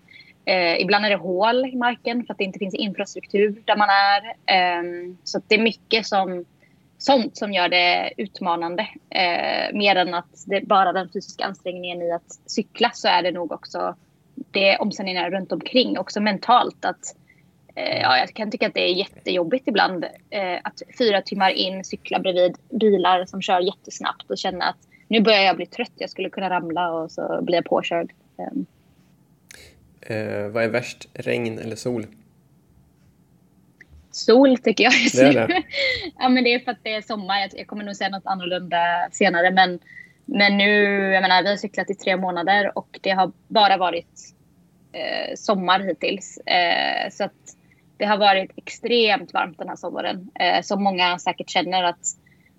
[0.45, 3.89] Eh, ibland är det hål i marken för att det inte finns infrastruktur där man
[3.89, 4.23] är.
[4.55, 4.83] Eh,
[5.23, 6.45] så det är mycket som
[6.97, 8.87] sånt som gör det utmanande.
[9.09, 13.31] Eh, mer än att det bara den fysiska ansträngningen i att cykla så är det
[13.31, 13.95] nog också
[14.35, 15.97] det omständigheterna runt omkring.
[15.97, 17.15] Också mentalt att
[17.75, 21.83] eh, ja, jag kan tycka att det är jättejobbigt ibland eh, att fyra timmar in
[21.83, 24.77] cykla bredvid bilar som kör jättesnabbt och känna att
[25.07, 28.11] nu börjar jag bli trött, jag skulle kunna ramla och så blir jag påkörd.
[28.37, 28.65] Ehm,
[30.05, 32.07] Eh, vad är värst, regn eller sol?
[34.15, 35.33] sol tycker jag just nu.
[35.33, 35.63] Det är det.
[36.19, 37.49] ja, men det är för att det är sommar.
[37.55, 39.51] Jag kommer nog säga något annorlunda senare.
[39.51, 39.79] Men,
[40.25, 40.73] men nu,
[41.13, 44.19] jag menar, vi har cyklat i tre månader och det har bara varit
[44.91, 46.37] eh, sommar hittills.
[46.37, 47.31] Eh, så att
[47.97, 50.29] det har varit extremt varmt den här sommaren.
[50.39, 52.05] Eh, som många säkert känner att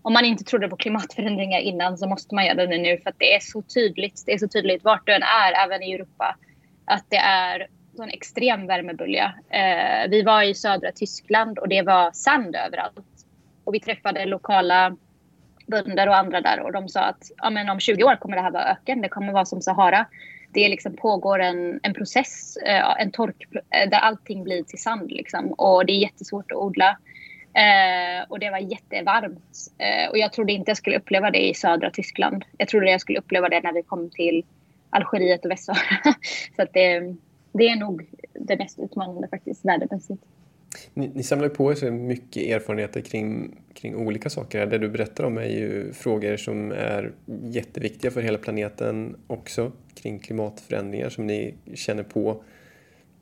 [0.03, 3.19] om man inte trodde på klimatförändringar innan så måste man göra det nu för att
[3.19, 4.23] det är så tydligt.
[4.27, 6.37] Det är så tydligt vart du än är, även i Europa,
[6.85, 7.67] att det är
[8.03, 9.35] en extrem värmebölja.
[9.51, 13.27] Eh, vi var i södra Tyskland och det var sand överallt.
[13.65, 14.97] Och vi träffade lokala
[15.67, 18.43] bönder och andra där och de sa att ja, men om 20 år kommer det
[18.43, 19.01] här vara öken.
[19.01, 20.07] Det kommer vara som Sahara.
[20.53, 25.11] Det liksom pågår en, en process, eh, en tork, eh, där allting blir till sand.
[25.11, 25.53] Liksom.
[25.53, 26.99] Och det är jättesvårt att odla.
[27.55, 29.57] Eh, och det var jättevarmt.
[29.79, 32.45] Eh, och jag trodde inte jag skulle uppleva det i södra Tyskland.
[32.59, 34.45] Jag trodde jag skulle uppleva det när vi kom till
[34.95, 35.81] Algeriet och Västsahara.
[36.57, 37.15] Så att det,
[37.53, 40.23] det är nog det mest utmanande faktiskt, värdemässigt.
[40.95, 44.67] Ni, ni samlar på er så mycket erfarenheter kring, kring olika saker.
[44.67, 50.19] Det du berättar om är ju frågor som är jätteviktiga för hela planeten också, kring
[50.19, 52.43] klimatförändringar som ni känner på.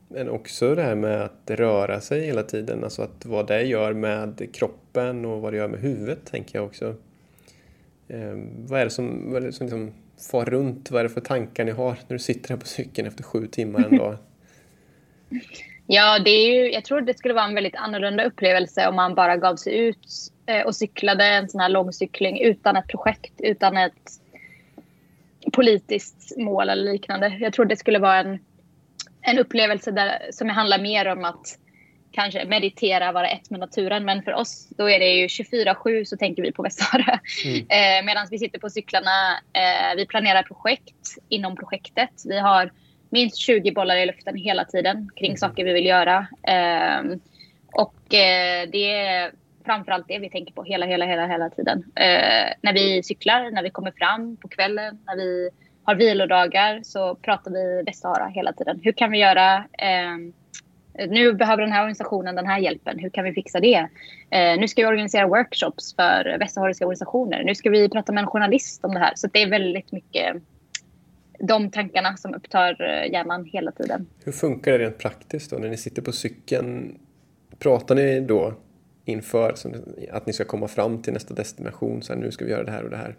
[0.08, 3.92] Men också det här med att röra sig hela tiden, alltså att vad det gör
[3.92, 6.94] med kroppen och vad det gör med huvudet, tänker jag också.
[8.08, 9.92] Eh, vad är det som, vad är det som liksom
[10.30, 10.90] far runt?
[10.90, 13.46] Vad är det för tankar ni har när du sitter här på cykeln efter sju
[13.46, 14.16] timmar en dag?
[15.86, 19.14] ja, det är ju, jag tror det skulle vara en väldigt annorlunda upplevelse om man
[19.14, 20.08] bara gav sig ut
[20.46, 24.22] eh, och cyklade en sån här långcykling utan ett projekt, utan ett
[25.52, 27.28] politiskt mål eller liknande.
[27.40, 28.38] Jag tror det skulle vara en,
[29.20, 31.58] en upplevelse där, som handlar mer om att
[32.12, 34.04] kanske meditera, vara ett med naturen.
[34.04, 37.20] Men för oss då är det ju 24-7 så tänker vi på Västsahara.
[37.44, 37.66] Mm.
[37.68, 42.10] Eh, Medan vi sitter på cyklarna, eh, vi planerar projekt inom projektet.
[42.24, 42.72] Vi har
[43.10, 45.36] minst 20 bollar i luften hela tiden kring mm.
[45.36, 46.26] saker vi vill göra.
[46.42, 47.18] Eh,
[47.72, 49.32] och det är
[49.64, 51.78] framförallt det vi tänker på hela, hela, hela, hela tiden.
[51.94, 55.50] Eh, när vi cyklar, när vi kommer fram på kvällen, när vi
[55.84, 58.80] har vilodagar så pratar vi Västsahara hela tiden.
[58.82, 60.16] Hur kan vi göra eh,
[60.94, 62.98] nu behöver den här organisationen den här hjälpen.
[62.98, 63.88] Hur kan vi fixa det?
[64.30, 67.44] Eh, nu ska vi organisera workshops för västsahariska organisationer.
[67.44, 69.12] Nu ska vi prata med en journalist om det här.
[69.14, 70.36] Så det är väldigt mycket
[71.38, 74.06] de tankarna som upptar eh, hjärnan hela tiden.
[74.24, 76.98] Hur funkar det rent praktiskt då när ni sitter på cykeln?
[77.58, 78.54] Pratar ni då
[79.04, 79.54] inför
[80.10, 82.02] att ni ska komma fram till nästa destination?
[82.02, 83.16] Så här, nu ska vi göra det här och det här.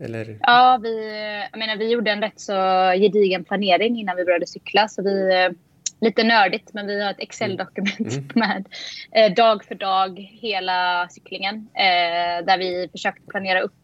[0.00, 0.38] Eller?
[0.40, 1.10] Ja, vi,
[1.52, 2.52] jag menar, vi gjorde en rätt så
[2.96, 4.88] gedigen planering innan vi började cykla.
[4.88, 5.48] Så vi
[6.02, 8.28] lite nördigt, men vi har ett Excel-dokument mm.
[8.34, 8.68] med
[9.12, 11.68] eh, dag för dag hela cyklingen.
[11.74, 13.74] Eh, där vi försökt planera upp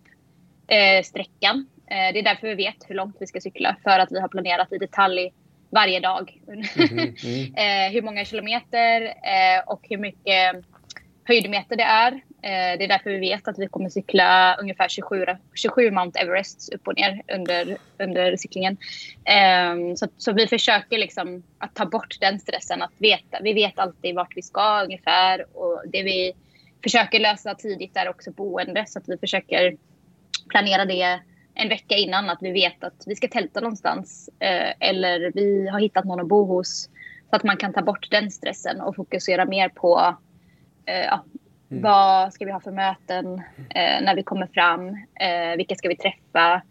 [0.69, 1.67] eh, sträckan.
[1.91, 3.77] Eh, det är därför vi vet hur långt vi ska cykla.
[3.83, 5.33] För att vi har planerat i detalj
[5.71, 6.41] varje dag.
[6.49, 7.15] Mm.
[7.25, 7.93] Mm.
[7.93, 10.65] hur många kilometer eh, och hur mycket
[11.25, 12.21] höjdmeter det är.
[12.43, 16.75] Eh, det är därför vi vet att vi kommer cykla ungefär 27, 27 Mount Everest
[16.75, 18.77] upp och ner under, under cyklingen.
[19.25, 22.83] Ehm, så, så vi försöker liksom att ta bort den stressen.
[22.83, 25.57] Att veta, vi vet alltid vart vi ska ungefär.
[25.59, 26.33] Och det vi
[26.83, 28.85] försöker lösa tidigt är också boende.
[28.89, 29.77] Så att vi försöker
[30.49, 31.21] planera det
[31.55, 32.31] en vecka innan.
[32.31, 34.31] Att vi vet att vi ska tälta någonstans.
[34.39, 36.91] Eh, eller vi har hittat någon att bo hos.
[37.31, 40.17] Så att man kan ta bort den stressen och fokusera mer på
[40.87, 41.25] eh, ja,
[41.71, 41.83] Mm.
[41.83, 43.35] Vad ska vi ha för möten
[43.71, 44.89] eh, när vi kommer fram?
[45.21, 46.63] Eh, vilka ska vi träffa?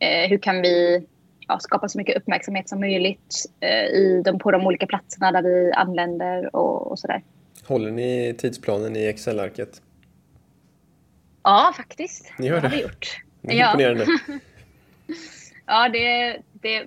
[0.00, 1.06] Eh, hur kan vi
[1.48, 5.42] ja, skapa så mycket uppmärksamhet som möjligt eh, i de, på de olika platserna där
[5.42, 7.22] vi anländer och, och sådär.
[7.66, 9.82] Håller ni tidsplanen i Excel-arket?
[11.42, 12.32] Ja, faktiskt.
[12.38, 12.60] Ni gör det?
[12.60, 13.22] det har vi gjort.
[13.40, 14.06] Det är imponerande.
[15.66, 16.86] ja, det, det,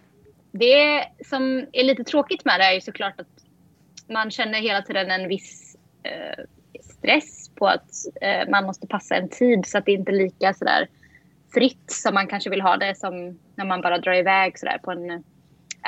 [0.52, 3.28] det som är lite tråkigt med det är ju såklart att
[4.08, 6.46] man känner hela tiden en viss eh,
[6.82, 10.54] stress på att eh, man måste passa en tid så att det inte är lika
[10.54, 10.88] sådär
[11.54, 14.92] fritt som man kanske vill ha det som när man bara drar iväg sådär på
[14.92, 15.24] en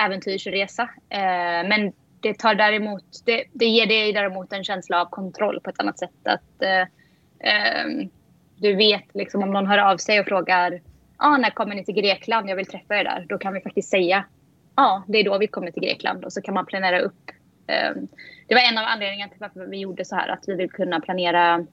[0.06, 0.84] äventyrsresa.
[1.10, 5.70] Eh, men det tar däremot, det, det ger dig däremot en känsla av kontroll på
[5.70, 6.28] ett annat sätt.
[6.28, 6.86] Att eh,
[7.50, 8.10] ehm,
[8.56, 10.82] du vet liksom om någon hör av sig och frågar
[11.18, 12.50] ah, när kommer ni till Grekland?
[12.50, 13.26] Jag vill träffa er där.
[13.30, 14.26] Då kan vi faktiskt säga
[14.76, 17.32] ja, ah, det är då vi kommer till Grekland och så kan man planera upp
[18.48, 20.28] det var en av anledningarna till varför vi gjorde så här.
[20.30, 21.66] Att vi vill kunna planera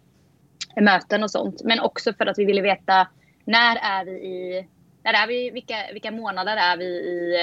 [0.76, 1.62] möten och sånt.
[1.64, 3.08] Men också för att vi ville veta
[3.44, 4.66] när är vi i,
[5.02, 7.36] när är vi, vilka, vilka månader är vi i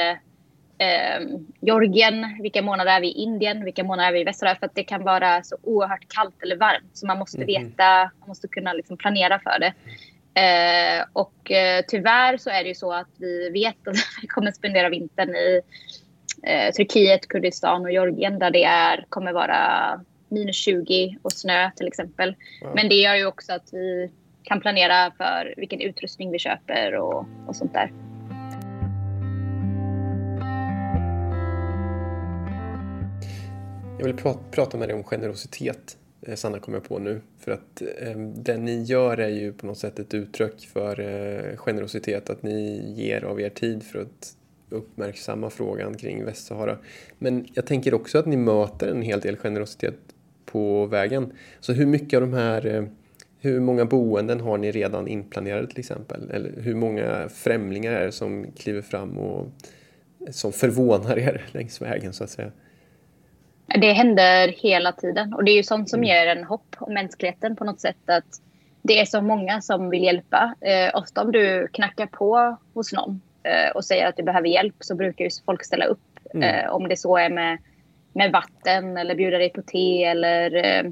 [0.77, 4.55] eh, Georgien, vilka månader är vi i Indien, vilka månader är vi i Västsahara.
[4.55, 6.97] För att det kan vara så oerhört kallt eller varmt.
[6.97, 7.47] Så man måste mm.
[7.47, 9.73] veta, man måste kunna liksom planera för det.
[10.41, 14.51] Eh, och eh, tyvärr så är det ju så att vi vet att vi kommer
[14.51, 15.61] spendera vintern i
[16.43, 21.87] eh, Turkiet, Kurdistan och Georgien där det är, kommer vara minus 20 och snö till
[21.87, 22.35] exempel.
[22.61, 22.71] Wow.
[22.75, 24.11] Men det gör ju också att vi
[24.43, 27.91] kan planera för vilken utrustning vi köper och, och sånt där.
[33.97, 37.21] Jag vill prata, prata med dig om generositet, eh, Sanna kommer jag på nu.
[37.39, 41.57] För att eh, det ni gör är ju på något sätt ett uttryck för eh,
[41.57, 44.36] generositet, att ni ger av er tid för att
[44.69, 46.77] uppmärksamma frågan kring Västsahara.
[47.17, 49.99] Men jag tänker också att ni möter en hel del generositet
[50.45, 51.33] på vägen.
[51.59, 52.83] Så hur mycket av de här eh,
[53.39, 56.31] hur många boenden har ni redan inplanerade till exempel?
[56.31, 59.47] Eller hur många främlingar är det som kliver fram och
[60.31, 62.51] som förvånar er längs vägen så att säga?
[63.81, 66.07] Det händer hela tiden och det är ju sånt som mm.
[66.07, 68.41] ger en hopp om mänskligheten på något sätt att
[68.81, 70.55] det är så många som vill hjälpa.
[70.61, 73.21] Eh, ofta om du knackar på hos någon
[73.75, 76.19] och säger att du behöver hjälp så brukar ju folk ställa upp.
[76.33, 76.65] Mm.
[76.65, 77.57] Eh, om det så är med,
[78.13, 80.91] med vatten eller bjuda dig på te eller eh,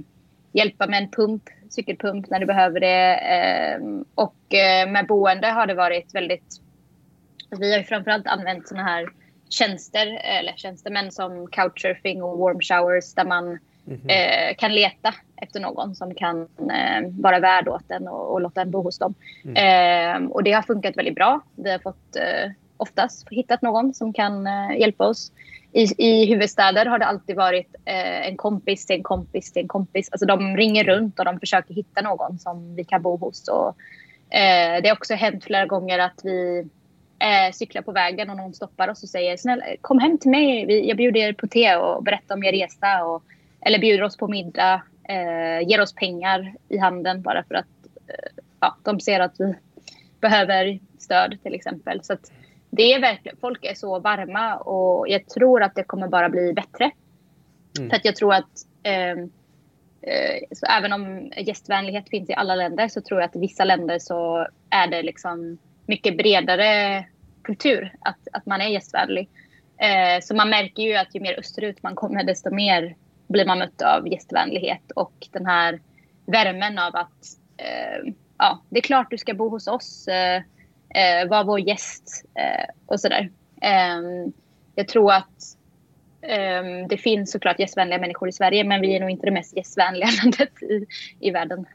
[0.51, 3.15] hjälpa med en pump, cykelpump när du behöver det.
[3.15, 3.81] Eh,
[4.15, 6.61] och eh, med boende har det varit väldigt...
[7.59, 9.09] Vi har ju framförallt använt såna här
[9.49, 14.49] tjänster, eller tjänstemän som couchsurfing och warm showers där man mm -hmm.
[14.49, 18.61] eh, kan leta efter någon som kan eh, vara värd åt en och, och låta
[18.61, 19.13] en bo hos dem.
[19.45, 19.55] Mm.
[20.25, 21.41] Eh, och det har funkat väldigt bra.
[21.55, 25.31] Vi har fått eh, oftast hittat någon som kan eh, hjälpa oss.
[25.71, 29.67] I, I huvudstäder har det alltid varit eh, en kompis till en kompis till en
[29.67, 30.09] kompis.
[30.11, 33.47] Alltså de ringer runt och de försöker hitta någon som vi kan bo hos.
[33.47, 33.75] Och,
[34.81, 36.67] det har också hänt flera gånger att vi
[37.19, 40.87] eh, cyklar på vägen och någon stoppar oss och säger snälla kom hem till mig,
[40.87, 43.05] jag bjuder er på te och berättar om er resa.
[43.05, 43.23] Och,
[43.65, 47.65] eller bjuder oss på middag, eh, ger oss pengar i handen bara för att
[48.07, 49.55] eh, ja, de ser att vi
[50.21, 52.03] behöver stöd till exempel.
[52.03, 52.17] Så
[52.69, 56.53] det är verkligen, folk är så varma och jag tror att det kommer bara bli
[56.53, 56.91] bättre.
[57.77, 57.89] Mm.
[57.89, 59.19] För att jag tror att ehm,
[60.01, 63.63] eh, så även om gästvänlighet finns i alla länder så tror jag att i vissa
[63.63, 67.05] länder så är det liksom mycket bredare
[67.41, 69.29] kultur att, att man är gästvänlig.
[69.77, 72.95] Eh, så man märker ju att ju mer österut man kommer desto mer
[73.27, 75.79] blir man mött av gästvänlighet och den här
[76.25, 80.35] värmen av att eh, ja, det är klart du ska bo hos oss, eh,
[80.89, 83.31] eh var vår gäst eh, och sådär.
[83.61, 84.33] Ehm,
[84.75, 85.57] jag tror att
[86.21, 89.57] ehm, det finns såklart gästvänliga människor i Sverige men vi är nog inte det mest
[89.57, 90.85] gästvänliga landet i,
[91.27, 91.65] i världen.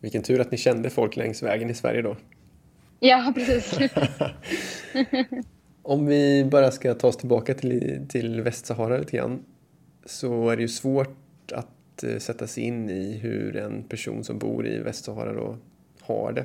[0.00, 2.16] Vilken tur att ni kände folk längs vägen i Sverige då.
[3.00, 3.78] Ja, precis.
[5.82, 9.44] Om vi bara ska ta oss tillbaka till, till Västsahara lite grann
[10.04, 14.38] så är det ju svårt att eh, sätta sig in i hur en person som
[14.38, 15.56] bor i Västsahara då
[16.00, 16.44] har det.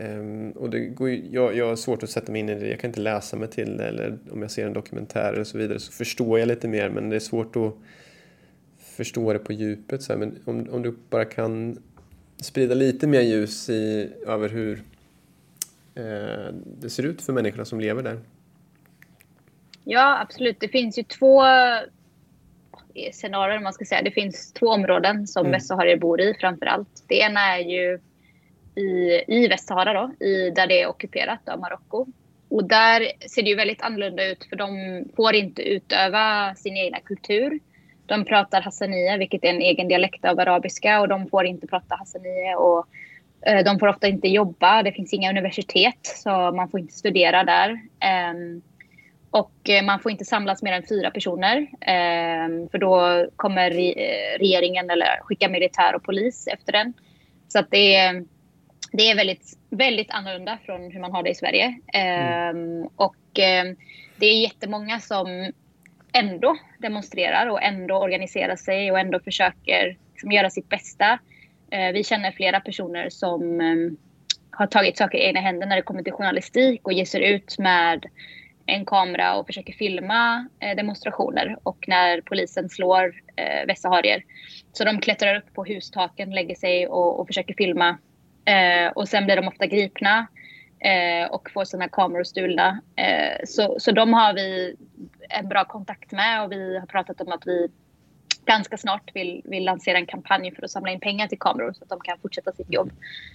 [0.00, 2.68] Ehm, och det går ju, jag, jag har svårt att sätta mig in i det,
[2.68, 5.58] jag kan inte läsa mig till det eller om jag ser en dokumentär eller så
[5.58, 7.74] vidare så förstår jag lite mer men det är svårt att
[8.78, 10.02] förstå det på djupet.
[10.02, 10.20] Så här.
[10.20, 11.78] Men om, om du bara kan
[12.36, 14.82] sprida lite mer ljus i, över hur
[15.96, 18.20] Eh, det ser ut för människorna som lever där.
[19.84, 20.60] Ja, absolut.
[20.60, 21.42] Det finns ju två
[23.12, 24.02] scenarier, man ska säga.
[24.02, 25.52] Det finns två områden som mm.
[25.52, 27.04] västsaharier bor i framför allt.
[27.08, 27.98] Det ena är ju
[28.74, 32.06] i, i Västsahara då, i, där det är ockuperat av Marocko.
[32.48, 34.68] Och där ser det ju väldigt annorlunda ut för de
[35.16, 37.60] får inte utöva sin egna kultur.
[38.06, 41.94] De pratar hassaniya, vilket är en egen dialekt av arabiska och de får inte prata
[41.94, 42.86] hassaniya och
[43.46, 47.44] Eh, de får ofta inte jobba, det finns inga universitet så man får inte studera
[47.44, 47.80] där.
[48.00, 48.62] Ehm,
[49.36, 54.38] och eh, man får inte samlas mer än fyra personer ehm, för då kommer eh,
[54.38, 56.92] regeringen eller skicka militär och polis efter den.
[57.48, 58.24] Så att det är,
[58.92, 61.80] det är väldigt, väldigt annorlunda från hur man har det i Sverige.
[61.92, 62.88] Mm.
[62.96, 63.76] Och ehm,
[64.16, 65.52] det är jättemånga som
[66.12, 71.18] ändå demonstrerar och ändå organiserar sig och ändå försöker liksom göra sitt bästa.
[71.70, 73.60] Eh, vi känner flera personer som
[74.50, 77.58] har tagit saker i egna händer när det kommer till journalistik och ger sig ut
[77.58, 78.06] med
[78.66, 84.24] en kamera och försöker filma eh, demonstrationer och när polisen slår eh, västsaharier.
[84.72, 87.98] Så de klättrar upp på hustaken, lägger sig och, och försöker filma.
[88.44, 90.26] Eh, och sen blir de ofta gripna
[90.80, 92.80] eh, och får sina kameror stulna.
[92.96, 94.76] Eh, så, så de har vi
[95.28, 97.68] en bra kontakt med och vi har pratat om att vi
[98.44, 101.82] ganska snart vill, vill lansera en kampanj för att samla in pengar till kameror så
[101.84, 102.92] att de kan fortsätta sitt jobb.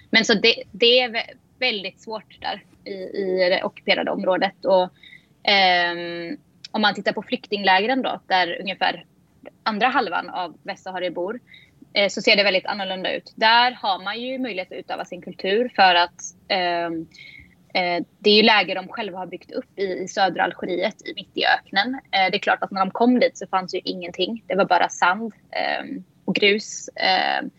[0.10, 1.24] Men så det, det är
[1.60, 4.66] väldigt svårt där i, i det ockuperade området.
[4.66, 4.90] Och,
[5.44, 6.38] Ehm,
[6.72, 9.06] om man tittar på flyktinglägren då, där ungefär
[9.64, 11.40] andra halvan av västsaharier bor,
[11.94, 13.34] eh, så ser det väldigt annorlunda ut.
[13.36, 17.08] Där har man ju möjlighet att utöva sin kultur för att ehm,
[17.74, 21.14] eh, det är ju läger de själva har byggt upp i, i södra Algeriet, i
[21.14, 21.94] mitt i öknen.
[21.94, 24.44] Eh, det är klart att när de kom dit så fanns ju ingenting.
[24.48, 25.86] Det var bara sand eh,
[26.26, 26.90] och grus.
[26.96, 27.50] Ehm,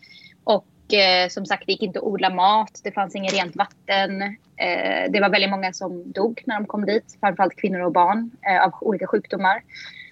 [0.93, 2.81] Eh, som sagt, det gick inte att odla mat.
[2.85, 4.23] Det fanns inget rent vatten.
[4.57, 7.17] Eh, det var väldigt många som dog när de kom dit.
[7.21, 9.63] Framförallt kvinnor och barn eh, av olika sjukdomar.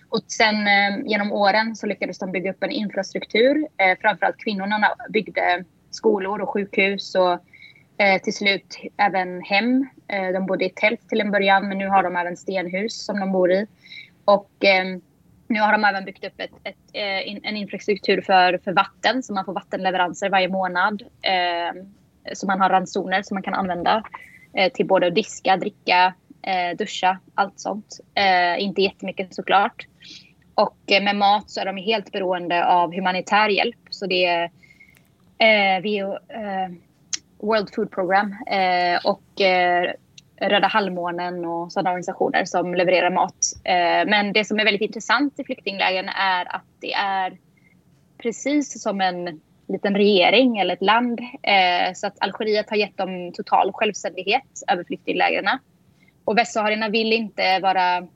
[0.09, 3.67] Och sen eh, genom åren så lyckades de bygga upp en infrastruktur.
[3.77, 7.41] Eh, framförallt kvinnorna byggde skolor och sjukhus och
[8.01, 9.87] Eh, till slut även hem.
[10.09, 13.21] Eh, de bodde i tält till en början men nu har de även stenhus som
[13.21, 13.67] de bor i.
[14.25, 14.85] Och eh,
[15.51, 19.23] nu har de även byggt upp ett, ett, eh, ett, en infrastruktur för, för vatten
[19.23, 21.03] så man får vattenleveranser varje månad.
[21.03, 21.83] Eh,
[22.35, 24.03] så man har ransoner som man kan använda
[24.55, 28.01] eh, till både att diska, dricka, eh, duscha, allt sånt.
[28.15, 29.87] Eh, inte jättemycket såklart.
[30.55, 33.79] Och med mat så är de helt beroende av humanitär hjälp.
[33.91, 34.51] Så det
[35.39, 36.03] är vi,
[37.43, 39.93] World Food Program eh, och eh,
[40.41, 43.39] Röda halvmånen och sådana organisationer som levererar mat.
[43.65, 47.39] Eh, men det som är väldigt intressant i flyktinglägren är att det är
[48.23, 51.21] precis som en liten regering eller ett land.
[51.43, 55.59] Eh, så att Algeriet har gett dem total självständighet över flyktinglägren.
[56.25, 58.07] Och västsaharierna vill inte vara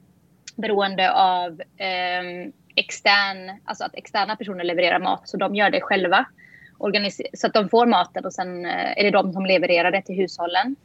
[0.56, 6.26] beroende av ehm, extern, alltså att externa personer levererar mat, så de gör det själva
[7.32, 10.16] så att de får maten och sen eh, är det de som levererar det till
[10.16, 10.76] hushållen.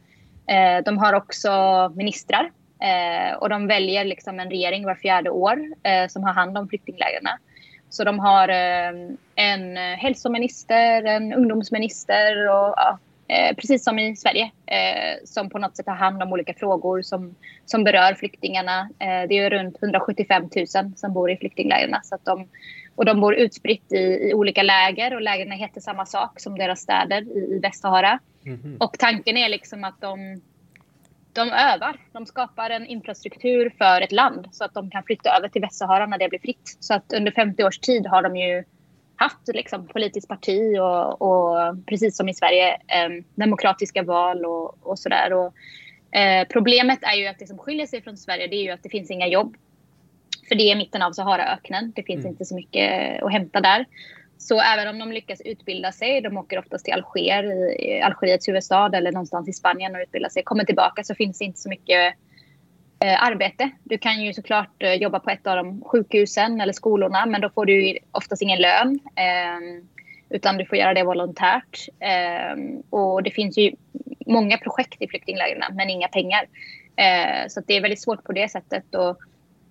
[0.46, 1.50] Eh, de har också
[1.96, 2.50] ministrar
[2.82, 6.68] eh, och de väljer liksom en regering var fjärde år eh, som har hand om
[6.68, 7.28] flyktinglägren.
[7.88, 8.92] Så de har eh,
[9.34, 14.50] en hälsominister, en ungdomsminister och ja, eh, precis som i Sverige
[15.24, 17.34] som på något sätt har hand om olika frågor som,
[17.66, 18.88] som berör flyktingarna.
[18.98, 20.66] det är runt 175 000
[20.96, 22.48] som bor i flyktinglägren så att de
[23.00, 26.80] och de bor utspritt i, i olika läger och lägren heter samma sak som deras
[26.80, 28.18] städer i, i Västsahara.
[28.46, 28.76] Mm.
[28.80, 30.42] Och tanken är liksom att de,
[31.32, 31.96] de övar.
[32.12, 36.06] De skapar en infrastruktur för ett land så att de kan flytta över till Västsahara
[36.06, 36.76] när det blir fritt.
[36.80, 38.64] Så att under 50 års tid har de ju
[39.16, 44.98] haft liksom, politiskt parti och, och precis som i Sverige eh, demokratiska val och, och
[44.98, 45.32] sådär.
[46.10, 48.82] eh, problemet är ju att det som skiljer sig från Sverige det är ju att
[48.82, 49.56] det finns inga jobb
[50.50, 51.92] för det är mitten av Saharaöknen.
[51.96, 52.30] Det finns mm.
[52.30, 53.86] inte så mycket att hämta där.
[54.40, 57.44] Så även om de lyckas utbilda sig, de åker oftast till Alger,
[57.80, 61.44] i Algeriets huvudstad eller någonstans i Spanien och utbildar sig, kommer tillbaka så finns det
[61.44, 62.14] inte så mycket
[63.04, 63.70] eh, arbete.
[63.84, 67.50] Du kan ju såklart eh, jobba på ett av de sjukhusen eller skolorna men då
[67.50, 69.00] får du oftast ingen lön.
[69.16, 69.84] Eh,
[70.30, 71.88] utan du får göra det volontärt.
[71.98, 73.72] Eh, och det finns ju
[74.26, 76.46] många projekt i flyktinglägren men inga pengar.
[76.96, 78.94] Eh, så det är väldigt svårt på det sättet.
[78.94, 79.18] Och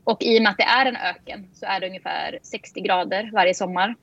[0.04, 3.30] och i och med att det är en öken så är det ungefär 60 grader
[3.34, 3.96] varje sommar.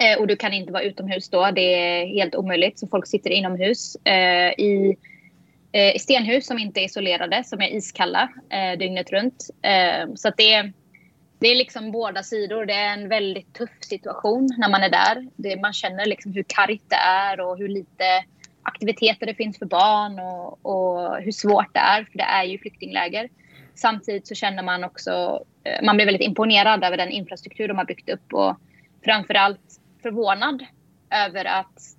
[0.00, 1.50] Eh, och du kan inte vara utomhus då.
[1.50, 2.78] Det är helt omöjligt.
[2.78, 4.96] Så folk sitter inomhus eh, i,
[5.72, 9.50] eh, stenhus som inte är isolerade, som är iskalla eh, dygnet runt.
[9.62, 10.72] Eh, så att det, är,
[11.38, 12.66] det är liksom båda sidor.
[12.66, 15.28] Det är en väldigt tuff situation när man är där.
[15.36, 18.04] Det, man känner liksom hur kargt det är och hur lite
[18.62, 22.04] aktiviteter det finns för barn och, och hur svårt det är.
[22.04, 23.28] För det är ju flyktingläger.
[23.74, 27.84] Samtidigt så känner man också, eh, man blir väldigt imponerad över den infrastruktur de har
[27.84, 28.56] byggt upp och
[29.04, 30.64] framförallt förvånad
[31.10, 31.96] över att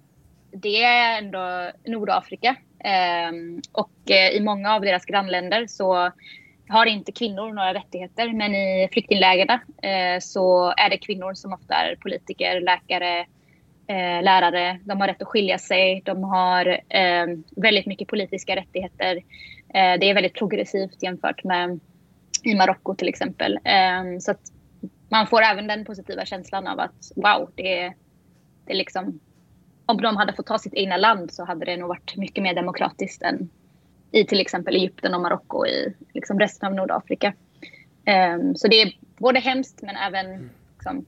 [0.51, 2.55] det är ändå Nordafrika.
[2.79, 6.11] Ehm, och eh, i många av deras grannländer så
[6.69, 8.33] har inte kvinnor några rättigheter.
[8.33, 13.19] Men i flyktinglägren eh, så är det kvinnor som ofta är politiker, läkare,
[13.87, 14.79] eh, lärare.
[14.83, 16.01] De har rätt att skilja sig.
[16.05, 19.15] De har ehm, väldigt mycket politiska rättigheter.
[19.73, 21.79] Eh, det är väldigt progressivt jämfört med
[22.43, 23.59] i Marocko till exempel.
[23.63, 24.41] Eh, så att
[25.11, 27.93] man får även den positiva känslan av att wow, det är,
[28.65, 29.19] det är liksom
[29.85, 32.53] om de hade fått ta sitt egna land så hade det nog varit mycket mer
[32.53, 33.49] demokratiskt än
[34.11, 37.33] i till exempel Egypten och Marocko och i liksom resten av Nordafrika.
[38.37, 41.05] Um, så det är både hemskt men även liksom,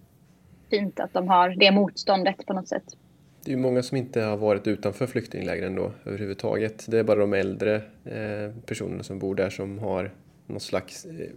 [0.70, 2.97] fint att de har det motståndet på något sätt.
[3.43, 6.86] Det är ju många som inte har varit utanför flyktinglägren då överhuvudtaget.
[6.88, 7.76] Det är bara de äldre
[8.06, 10.12] eh, personerna som bor där som har
[10.47, 11.30] någon slags eh, eh,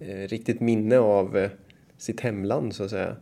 [0.00, 1.50] riktigt minne av eh,
[1.96, 3.16] sitt hemland så att säga.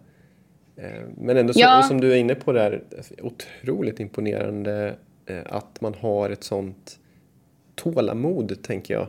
[0.77, 1.83] Eh, men ändå ja.
[1.83, 2.83] som du är inne på där,
[3.23, 6.99] otroligt imponerande eh, att man har ett sånt
[7.75, 9.07] tålamod tänker jag.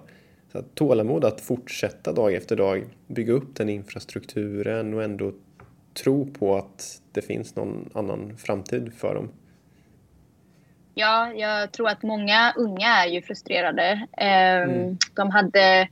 [0.52, 5.32] Så att tålamod att fortsätta dag efter dag, bygga upp den infrastrukturen och ändå
[6.04, 9.30] tro på att det finns någon annan framtid för dem?
[10.94, 14.08] Ja, jag tror att många unga är ju frustrerade.
[14.18, 14.98] Ehm, mm.
[15.16, 15.90] De hade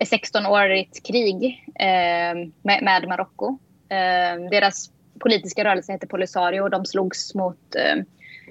[0.00, 3.58] 16-årigt krig ehm, med Marocko.
[3.88, 4.90] Ehm, deras
[5.20, 7.76] politiska rörelse heter Polisario och de slogs mot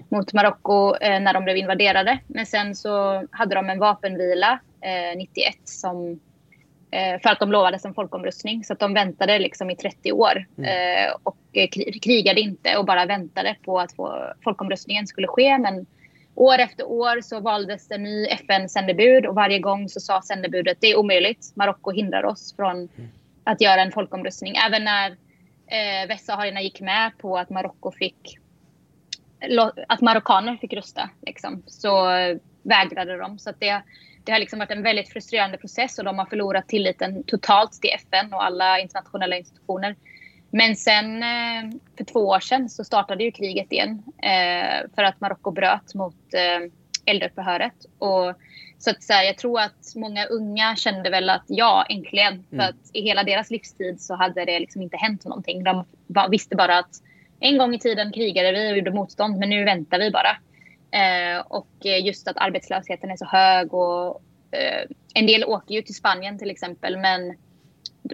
[0.10, 2.20] mot Marocko eh, när de blev invaderade.
[2.28, 6.20] Men sen så hade de en vapenvila eh, 91 som,
[6.92, 8.64] eh, för att de lovades en folkomröstning.
[8.64, 10.70] Så att de väntade liksom i 30 år mm.
[10.70, 11.38] Eh, och
[12.02, 13.96] krigade inte och bara väntade på att
[14.44, 15.58] folkomröstningen skulle ske.
[15.58, 15.86] Men
[16.38, 20.88] år efter år så valdes en ny FN-sändebud och varje gång så sa sändebudet det
[20.88, 21.52] är omöjligt.
[21.56, 23.10] Marocko hindrar oss från mm.
[23.44, 24.56] att göra en folkomröstning.
[24.68, 25.12] Även när
[25.68, 28.40] eh, västsaharierna gick med på att Marocko fick
[29.88, 32.08] att marockaner fick rösta liksom, så
[32.64, 33.40] vägrade de.
[33.40, 33.82] Så det,
[34.24, 37.90] det har liksom varit en väldigt frustrerande process och de har förlorat tilliten totalt till
[37.90, 39.96] FN och alla internationella institutioner.
[40.52, 45.22] Men sen eh, för två år sedan så startade ju kriget igen eh, för att
[45.22, 46.72] Marocko bröt mot eh,
[47.06, 47.86] eldupphöret.
[47.98, 48.34] Och
[48.78, 52.34] så att så här, jag tror att många unga kände väl att ja, äntligen.
[52.34, 52.46] Mm.
[52.50, 55.64] För att i hela deras livstid så hade det liksom inte hänt någonting.
[55.64, 55.86] De
[56.32, 57.02] visste bara att
[57.40, 60.38] en gång i tiden krigade vi och gjorde motstånd, men nu väntar vi bara.
[60.92, 64.22] Eh, och just att arbetslösheten är så hög och
[64.52, 67.38] eh, en del åker ju till Spanien till exempel, men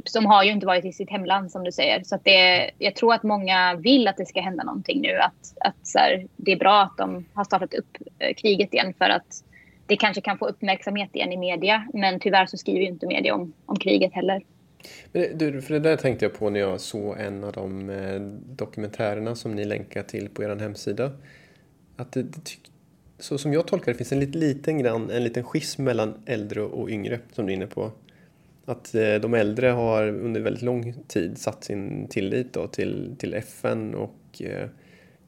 [0.06, 2.04] som har ju inte varit i sitt hemland som du säger.
[2.04, 5.18] Så att det, jag tror att många vill att det ska hända någonting nu.
[5.18, 8.94] Att, att så här, det är bra att de har startat upp eh, kriget igen
[8.98, 9.44] för att
[9.86, 11.88] det kanske kan få uppmärksamhet igen i media.
[11.94, 14.44] Men tyvärr så skriver ju inte media om, om kriget heller.
[15.12, 18.22] Men du, för det där tänkte jag på när jag såg en av de eh,
[18.56, 21.12] dokumentärerna som ni länkar till på er hemsida.
[21.96, 22.52] Att det, det
[23.20, 26.62] så som jag tolkar det finns en liten, liten grann, en liten schism mellan äldre
[26.62, 27.92] och yngre som du är inne på.
[28.66, 33.34] Att eh, de äldre har under väldigt lång tid satt sin tillit då till, till
[33.34, 34.70] FN och eh,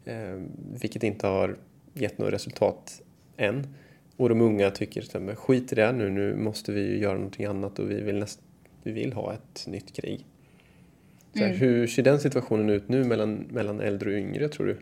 [0.06, 0.42] eh,
[0.82, 1.58] vilket inte har
[1.94, 3.02] gett något resultat
[3.38, 3.76] än.
[4.18, 7.80] Och de unga tycker att skit i det nu, nu måste vi göra någonting annat
[7.80, 8.42] och vi vill, näst,
[8.84, 10.26] vi vill ha ett nytt krig.
[11.34, 11.58] Så mm.
[11.58, 14.80] Hur ser den situationen ut nu mellan, mellan äldre och yngre tror du?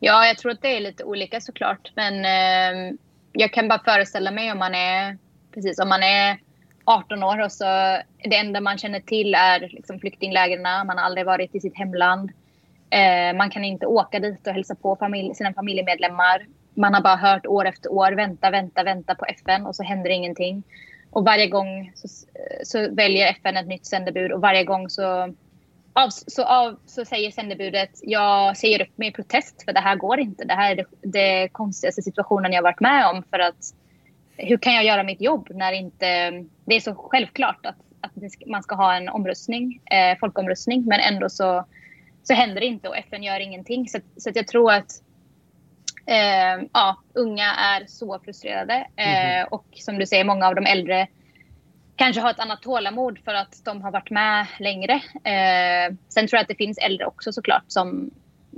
[0.00, 1.92] Ja, jag tror att det är lite olika såklart.
[1.94, 2.94] Men eh,
[3.32, 5.18] jag kan bara föreställa mig om man är,
[5.54, 6.38] precis, om man är
[6.86, 7.64] 18 år och så
[8.24, 10.62] det enda man känner till är liksom flyktinglägren.
[10.62, 12.30] Man har aldrig varit i sitt hemland.
[12.90, 16.46] Eh, man kan inte åka dit och hälsa på familj, sina familjemedlemmar.
[16.74, 20.10] Man har bara hört år efter år, vänta, vänta, vänta på FN och så händer
[20.10, 20.62] ingenting.
[21.10, 22.08] Och varje gång så,
[22.62, 25.34] så väljer FN ett nytt sändebud och varje gång så,
[25.92, 29.96] av, så, av, så säger sändebudet jag säger upp mig i protest för det här
[29.96, 30.44] går inte.
[30.44, 33.74] Det här är det, det konstigaste situationen jag varit med om för att
[34.36, 36.32] hur kan jag göra mitt jobb när inte
[36.66, 38.12] det är så självklart att, att
[38.46, 41.64] man ska ha en omröstning, eh, folkomröstning, men ändå så,
[42.22, 43.88] så händer det inte och FN gör ingenting.
[43.88, 45.02] Så, så jag tror att
[46.06, 49.48] eh, ja, unga är så frustrerade eh, mm.
[49.50, 51.06] och som du säger, många av de äldre
[51.96, 54.92] kanske har ett annat tålamod för att de har varit med längre.
[55.24, 58.10] Eh, sen tror jag att det finns äldre också såklart som,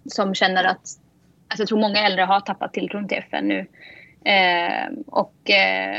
[0.06, 0.98] som känner att
[1.50, 3.66] Alltså jag tror många äldre har tappat tilltron till FN nu.
[4.30, 5.96] Eh, och eh,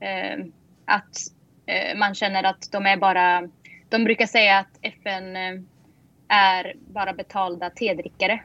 [0.00, 0.38] eh,
[0.84, 1.16] att
[1.72, 3.48] Eh, man känner att de är bara...
[3.88, 5.60] De brukar säga att FN eh,
[6.28, 8.42] är bara betalda tedrickare.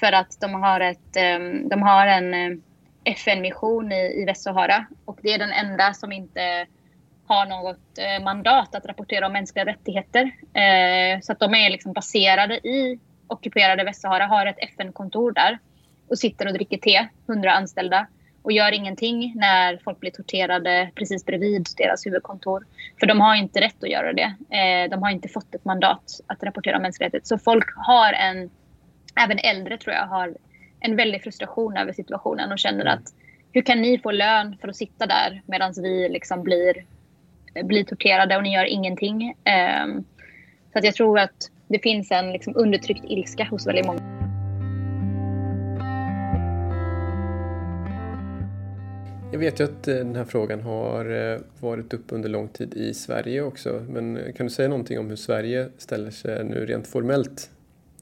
[0.00, 1.38] För att de har, ett, eh,
[1.70, 2.62] de har en
[3.04, 4.86] FN-mission i, i Västsahara.
[5.04, 6.66] Och det är den enda som inte
[7.26, 10.30] har något mandat att rapportera om mänskliga rättigheter.
[11.22, 15.58] så att de är liksom baserade i ockuperade Västsahara, har ett FN-kontor där
[16.08, 18.06] och sitter och dricker te, 100 anställda
[18.44, 22.66] och gör ingenting när folk blir torterade precis bredvid deras huvudkontor.
[23.00, 24.34] För de har inte rätt att göra det.
[24.56, 27.28] Eh, de har inte fått ett mandat att rapportera om mänskliga rättigheter.
[27.28, 28.50] Så folk har en,
[29.24, 30.34] även äldre tror jag, har
[30.80, 33.02] en väldig frustration över situationen och känner att
[33.52, 36.84] hur kan ni få lön för att sitta där medan vi liksom blir,
[37.64, 39.34] blir torterade och ni gör ingenting.
[39.44, 40.04] Ehm,
[40.72, 44.23] så att jag tror att det finns en liksom undertryckt ilska hos väldigt många.
[49.34, 52.74] Jag vet ju att eh, den här frågan har eh, varit uppe under lång tid
[52.74, 53.86] i Sverige också.
[53.88, 57.50] Men eh, kan du säga någonting om hur Sverige ställer sig nu rent formellt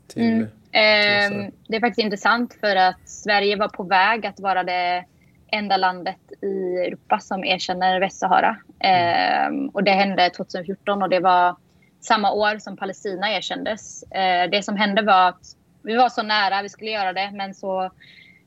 [0.06, 0.38] till, mm.
[0.38, 5.04] till eh, Det är faktiskt intressant för att Sverige var på väg att vara det
[5.52, 8.56] enda landet i Europa som erkänner Västsahara.
[8.80, 9.68] Mm.
[9.68, 11.56] Och det hände 2014 och det var
[12.00, 14.02] samma år som Palestina erkändes.
[14.02, 17.54] Eh, det som hände var att vi var så nära, vi skulle göra det, men
[17.54, 17.90] så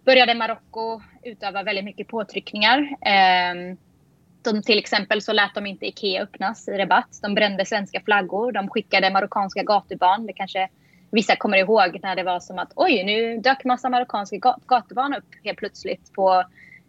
[0.05, 2.95] började Marocko utöva väldigt mycket påtryckningar.
[3.01, 3.77] Ehm,
[4.41, 7.19] de, till exempel så lät de inte Ikea öppnas i Rabat.
[7.21, 8.51] De brände svenska flaggor.
[8.51, 10.25] De skickade marockanska gatubarn.
[10.25, 10.69] Det kanske
[11.11, 15.25] vissa kommer ihåg när det var som att oj, nu dök massa marockanska gatubarn upp
[15.43, 16.43] helt plötsligt på,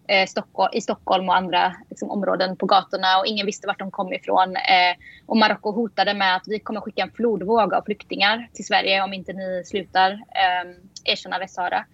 [0.09, 3.91] eh, Stockholm, i Stockholm och andra liksom, områden på gatorna och ingen visste vart de
[3.91, 4.57] kom ifrån.
[4.57, 4.97] Eh,
[5.27, 9.13] och Marocko hotade med att vi kommer skicka en flodvåg av flyktingar till Sverige om
[9.13, 10.73] inte ni slutar eh,
[11.05, 11.85] erkänna Västsahara.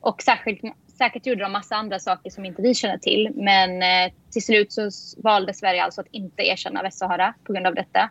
[0.00, 0.60] Och särskilt,
[0.98, 3.30] säkert gjorde de massa andra saker som inte vi känner till.
[3.34, 7.74] Men eh, till slut så valde Sverige alltså att inte erkänna Västsahara på grund av
[7.74, 8.10] detta.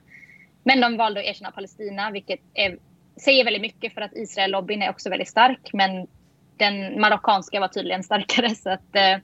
[0.64, 2.78] Men de valde att erkänna Palestina, vilket är,
[3.22, 5.70] säger väldigt mycket för att Israel-lobbyn är också väldigt stark.
[5.74, 6.08] Men
[6.58, 8.50] den marockanska var tydligen starkare.
[8.56, 9.18] Så att, eh,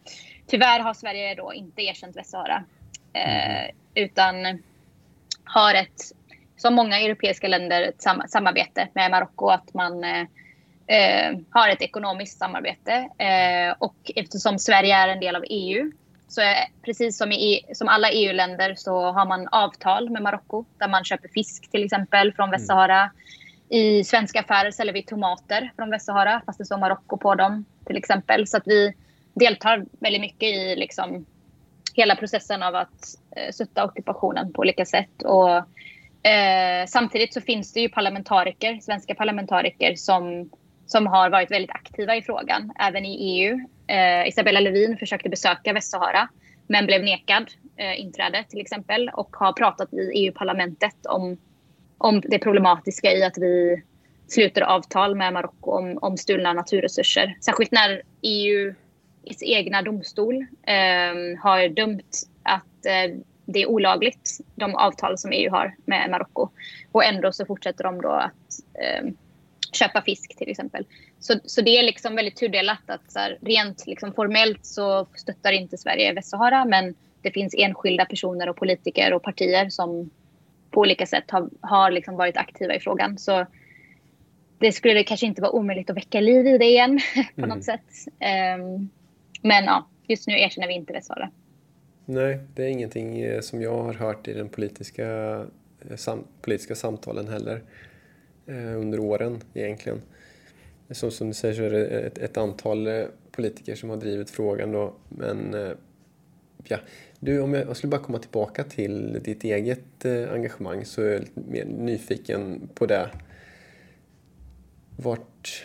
[0.47, 2.63] tyvärr har Sverige då inte erkänt Västsahara.
[3.13, 4.63] Eh, utan
[5.43, 6.01] har ett,
[6.57, 9.49] som många europeiska länder, ett sam samarbete med Marocko.
[9.49, 10.28] Att man eh,
[10.88, 13.09] eh, har ett ekonomiskt samarbete.
[13.17, 15.91] Eh, och eftersom Sverige är en del av EU
[16.27, 20.65] så är, precis som i e som alla EU-länder så har man avtal med Marocko
[20.77, 22.59] där man köper fisk till exempel från mm.
[22.59, 22.99] Västsahara.
[22.99, 23.11] Mm.
[23.69, 27.97] I svenska affärer säljer vi tomater från Västsahara fast det står Marocko på dem till
[27.97, 28.47] exempel.
[28.47, 28.93] Så att vi
[29.33, 31.25] deltar väldigt mycket i liksom
[31.93, 35.23] hela processen av att eh, stötta ockupationen på olika sätt.
[35.23, 35.57] Och,
[36.29, 40.49] eh, samtidigt så finns det ju parlamentariker, svenska parlamentariker som,
[40.86, 43.59] som har varit väldigt aktiva i frågan, även i EU.
[43.88, 46.29] Eh, Isabella Lövin försökte besöka Västsahara
[46.67, 51.38] men blev nekad eh, inträde till exempel och har pratat i EU-parlamentet om,
[51.97, 53.83] om det problematiska i att vi
[54.27, 57.38] sluter avtal med Marocko om, om stulna naturresurser.
[57.41, 58.73] Särskilt när EU
[59.41, 65.75] egna domstol eh, har dömt att eh, det är olagligt, de avtal som EU har
[65.86, 66.49] med Marocko.
[66.91, 69.11] Och ändå så fortsätter de då att eh,
[69.76, 70.86] köpa fisk till exempel.
[71.19, 75.51] Så, så det är liksom väldigt tudelat att så här, rent liksom formellt så stöttar
[75.51, 80.09] inte Sverige Västsahara men det finns enskilda personer och politiker och partier som
[80.71, 83.17] på olika sätt har, har liksom varit aktiva i frågan.
[83.17, 83.45] Så
[84.59, 86.99] det skulle kanske inte vara omöjligt att väcka liv i det igen
[87.36, 87.49] på mm.
[87.49, 88.07] något sätt.
[88.59, 88.89] Um,
[89.41, 91.32] men ja, just nu erkänner vi inte Västsahara.
[92.05, 95.07] Nej, det är ingenting eh, som jag har hört i den politiska,
[95.89, 97.61] eh, sam, politiska samtalen heller
[98.53, 100.01] under åren egentligen.
[100.91, 104.29] Som, som du säger så är det ett, ett antal eh, politiker som har drivit
[104.29, 105.71] frågan då, men eh,
[106.63, 106.77] ja.
[107.19, 111.11] Du, om jag, jag, skulle bara komma tillbaka till ditt eget eh, engagemang så är
[111.11, 113.09] jag lite mer nyfiken på det.
[114.97, 115.63] Vart,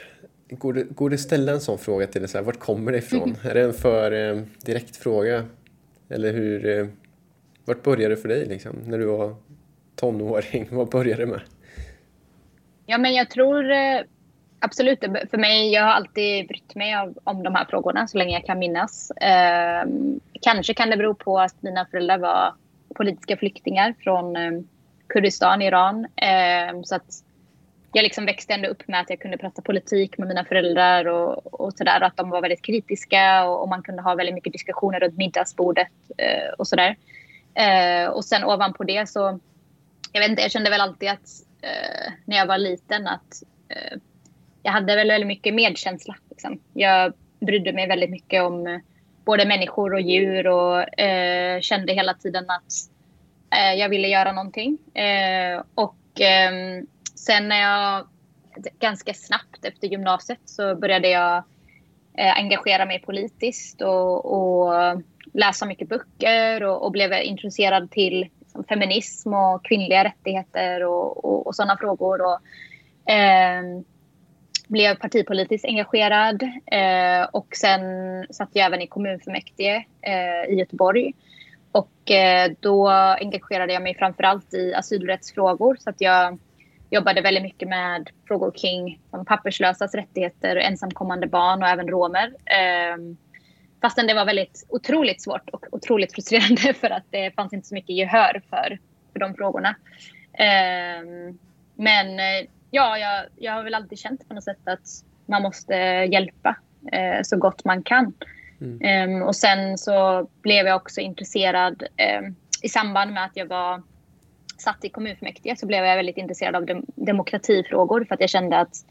[0.50, 2.30] Går det, går det ställa en sån fråga till dig?
[2.30, 3.22] Så här, vart kommer det ifrån?
[3.22, 3.36] Mm.
[3.42, 5.44] Är det en för eh, direkt fråga?
[6.08, 6.66] Eller hur...
[6.66, 6.86] Eh,
[7.64, 9.36] vart började det för dig liksom, när du var
[9.96, 10.68] tonåring?
[10.70, 11.40] Vad började det med?
[12.90, 14.00] Ja, men jag tror eh,
[14.58, 14.98] absolut.
[15.30, 18.44] För mig, jag har alltid brytt mig av, om de här frågorna så länge jag
[18.44, 19.10] kan minnas.
[19.10, 19.84] Eh,
[20.42, 22.54] kanske kan det bero på att mina föräldrar var
[22.94, 24.52] politiska flyktingar från eh,
[25.08, 26.04] Kurdistan, Iran.
[26.04, 27.24] Eh, så att
[27.92, 31.60] jag liksom växte ändå upp med att jag kunde prata politik med mina föräldrar och,
[31.60, 32.00] och sådär.
[32.00, 35.92] Att de var väldigt kritiska och, och, man kunde ha väldigt mycket diskussioner runt middagsbordet
[36.18, 36.96] eh, och sådär.
[37.54, 39.40] Eh, och sen ovanpå det så,
[40.12, 43.98] jag vet inte, jag kände väl alltid att eh, när jag var liten att eh,
[44.62, 46.16] jag hade väl väldigt mycket medkänsla.
[46.30, 46.60] Liksom.
[46.74, 48.80] Jag brydde mig väldigt mycket om eh,
[49.24, 52.72] både människor och djur och eh, kände hela tiden att
[53.58, 54.78] eh, jag ville göra någonting.
[54.94, 56.86] Eh, och ehm,
[57.20, 58.06] Sen när jag
[58.78, 61.36] ganska snabbt efter gymnasiet så började jag
[62.18, 65.02] eh, engagera mig politiskt och, och
[65.32, 71.46] läsa mycket böcker och, och, blev intresserad till liksom, feminism och kvinnliga rättigheter och, och,
[71.46, 72.20] och sådana frågor.
[72.22, 72.40] Och,
[73.12, 73.62] eh,
[74.68, 77.80] blev partipolitiskt engagerad eh, och sen
[78.30, 81.12] satt jag även i kommunfullmäktige eh, i Göteborg.
[81.72, 82.88] Och eh, då
[83.20, 86.38] engagerade jag mig framförallt i asylrättsfrågor så att jag
[86.90, 92.34] jobbade väldigt mycket med frågor kring de papperslösas rättigheter, ensamkommande barn och även romer.
[92.44, 93.16] Ehm,
[93.82, 97.74] Fastän det var väldigt otroligt svårt och otroligt frustrerande för att det fanns inte så
[97.74, 98.78] mycket gehör för,
[99.12, 99.76] för de frågorna.
[100.32, 101.04] Eh,
[101.74, 105.74] men eh, ja, jag, jag har väl alltid känt på något sätt att man måste
[106.12, 106.56] hjälpa
[106.92, 108.12] eh, så gott man kan.
[108.60, 108.80] Mm.
[108.82, 113.82] Ehm, och sen så blev jag också intresserad ehm, i samband med att jag var
[114.58, 118.58] satt i kommunfullmäktige så blev jag väldigt intresserad av dem demokratifrågor för att jag kände
[118.58, 118.84] att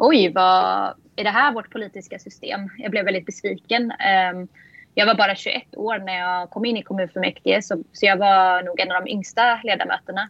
[0.00, 2.68] oj, vad är det här vårt politiska system?
[2.78, 3.90] Jag blev väldigt besviken.
[3.90, 4.48] Ehm,
[4.94, 8.62] jag var bara 21 år när jag kom in i kommunfullmäktige så, så jag var
[8.62, 10.28] nog en av de yngsta ledamöterna.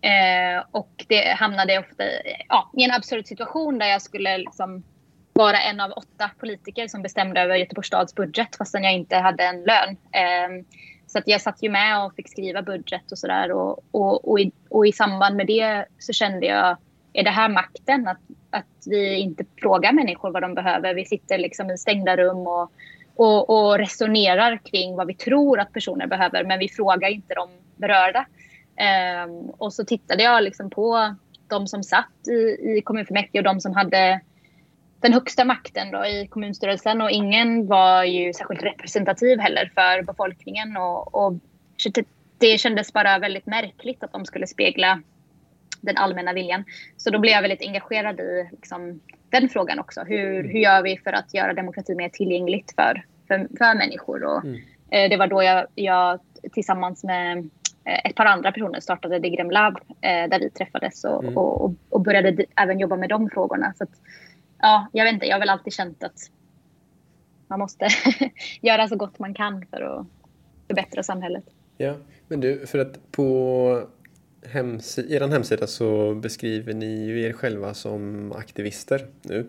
[0.00, 2.04] Eh, och det hamnade ofta
[2.48, 4.82] ja, i en absurd situation där jag skulle liksom
[5.32, 9.44] vara en av åtta politiker som bestämde över Göteborgs stads budget fastän jag inte hade
[9.44, 9.96] en lön.
[10.12, 10.64] Eh,
[11.06, 13.52] så att jag satt ju med och fick skriva budget och sådär.
[13.52, 16.76] Och, och, och, i, och i samband med det så kände jag,
[17.12, 18.08] är det här makten?
[18.08, 18.20] Att,
[18.50, 20.94] att vi inte frågar människor vad de behöver.
[20.94, 22.72] Vi sitter liksom i stängda rum och,
[23.14, 27.48] och, och resonerar kring vad vi tror att personer behöver, men vi frågar inte de
[27.76, 28.26] berörda.
[29.26, 31.16] Um, och så tittade jag liksom på
[31.48, 34.20] de som satt i, i kommunfullmäktige och de som hade
[35.00, 40.76] den högsta makten då i kommunstyrelsen och ingen var ju särskilt representativ heller för befolkningen.
[40.76, 41.32] Och, och
[42.38, 45.02] det kändes bara väldigt märkligt att de skulle spegla
[45.80, 46.64] den allmänna viljan.
[46.96, 49.00] Så då blev jag väldigt engagerad i liksom,
[49.30, 50.00] den frågan också.
[50.00, 54.24] Hur, hur gör vi för att göra demokrati mer tillgängligt för, för, för människor?
[54.24, 54.60] Och, mm.
[54.90, 56.20] eh, det var då jag, jag
[56.52, 57.38] tillsammans med
[57.84, 61.38] eh, ett par andra personer startade Digrem Lab eh, där vi träffades och, mm.
[61.38, 63.74] och, och, började även jobba med de frågorna.
[63.78, 64.00] Så att,
[64.58, 66.30] ja, jag vet inte, jag har väl alltid känt att
[67.46, 67.88] man måste
[68.60, 70.06] göra så gott man kan för att
[70.66, 71.44] förbättra samhället.
[71.76, 71.94] Ja,
[72.28, 73.86] men du, för att på
[74.52, 79.46] hemsi er hemsida så beskriver ni ju er själva som aktivister nu.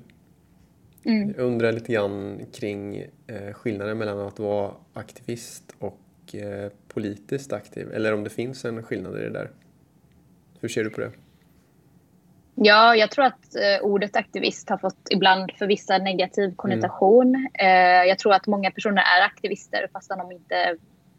[1.05, 1.33] Mm.
[1.37, 2.97] Jag undrar lite grann kring
[3.27, 8.83] eh, skillnaden mellan att vara aktivist och eh, politiskt aktiv, eller om det finns en
[8.83, 9.49] skillnad i det där.
[10.59, 11.11] Hur ser du på det?
[12.55, 17.35] Ja, jag tror att eh, ordet aktivist har fått ibland för vissa negativ konnotation.
[17.35, 18.03] Mm.
[18.03, 20.75] Eh, jag tror att många personer är aktivister fastän de inte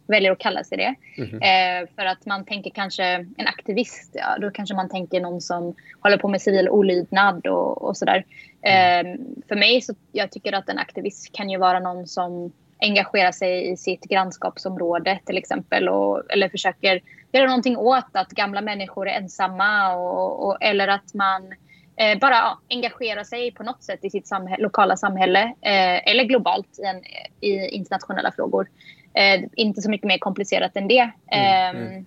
[0.07, 0.94] väljer att kalla sig det.
[1.22, 1.34] Mm.
[1.34, 3.05] Eh, för att man tänker kanske
[3.36, 7.82] en aktivist, ja, då kanske man tänker någon som håller på med civil olydnad och,
[7.82, 8.24] och sådär.
[8.62, 9.07] Mm.
[9.07, 13.32] Eh, för mig så jag tycker att en aktivist kan ju vara någon som engagerar
[13.32, 17.00] sig i sitt grannskapsområde till exempel och, eller försöker
[17.32, 21.55] göra någonting åt att gamla människor är ensamma och, och eller att man
[21.96, 26.24] eh, bara ja, engagerar sig på något sätt i sitt samhälle, lokala samhälle eh, eller
[26.24, 27.03] globalt i, en,
[27.40, 28.68] i internationella frågor.
[29.14, 31.10] Eh, inte så mycket mer komplicerat än det.
[31.26, 31.92] Mm, mm.
[31.92, 32.06] Ehm,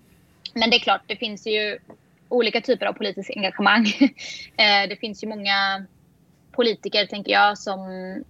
[0.54, 1.78] men det är klart, det finns ju
[2.30, 3.86] olika typer av politiskt engagemang.
[4.58, 5.86] eh, det finns ju många
[6.52, 7.80] politiker, tänker jag, som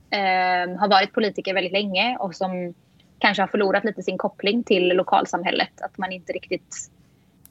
[0.10, 2.74] eh, har varit politiker väldigt länge och som
[3.20, 5.82] kanske har förlorat lite sin koppling till lokalsamhället.
[5.82, 6.92] Att man inte riktigt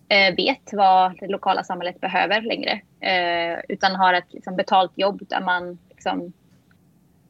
[0.09, 2.81] eh, vet vad det lokala samhället behöver längre.
[3.01, 6.33] Eh, utan har ett liksom, betalt jobb där man liksom,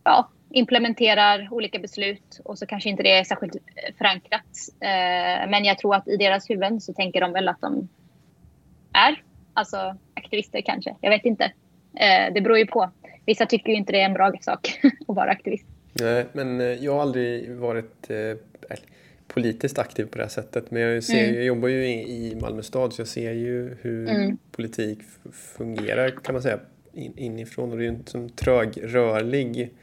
[0.04, 3.56] ja, implementerar olika beslut och så kanske inte det är särskilt
[3.98, 4.42] förankrat.
[4.80, 7.88] Eh, men jag tror att i deras huvuden så tänker de väl att de
[8.92, 10.94] är alltså aktivister kanske.
[11.00, 11.44] Jag vet inte.
[11.94, 12.90] Eh, det beror ju på.
[13.26, 15.66] Vissa tycker ju inte det är en bra sak att vara aktivist.
[15.92, 18.10] Nej, men eh, jag har aldrig varit
[19.28, 20.70] politiskt aktiv på det här sättet.
[20.70, 21.34] Men jag, ser, mm.
[21.34, 24.38] jag jobbar ju i Malmö stad så jag ser ju hur mm.
[24.50, 24.98] politik
[25.32, 26.58] fungerar kan man säga
[27.16, 27.70] inifrån.
[27.72, 29.74] Och det är ju en trögrörlig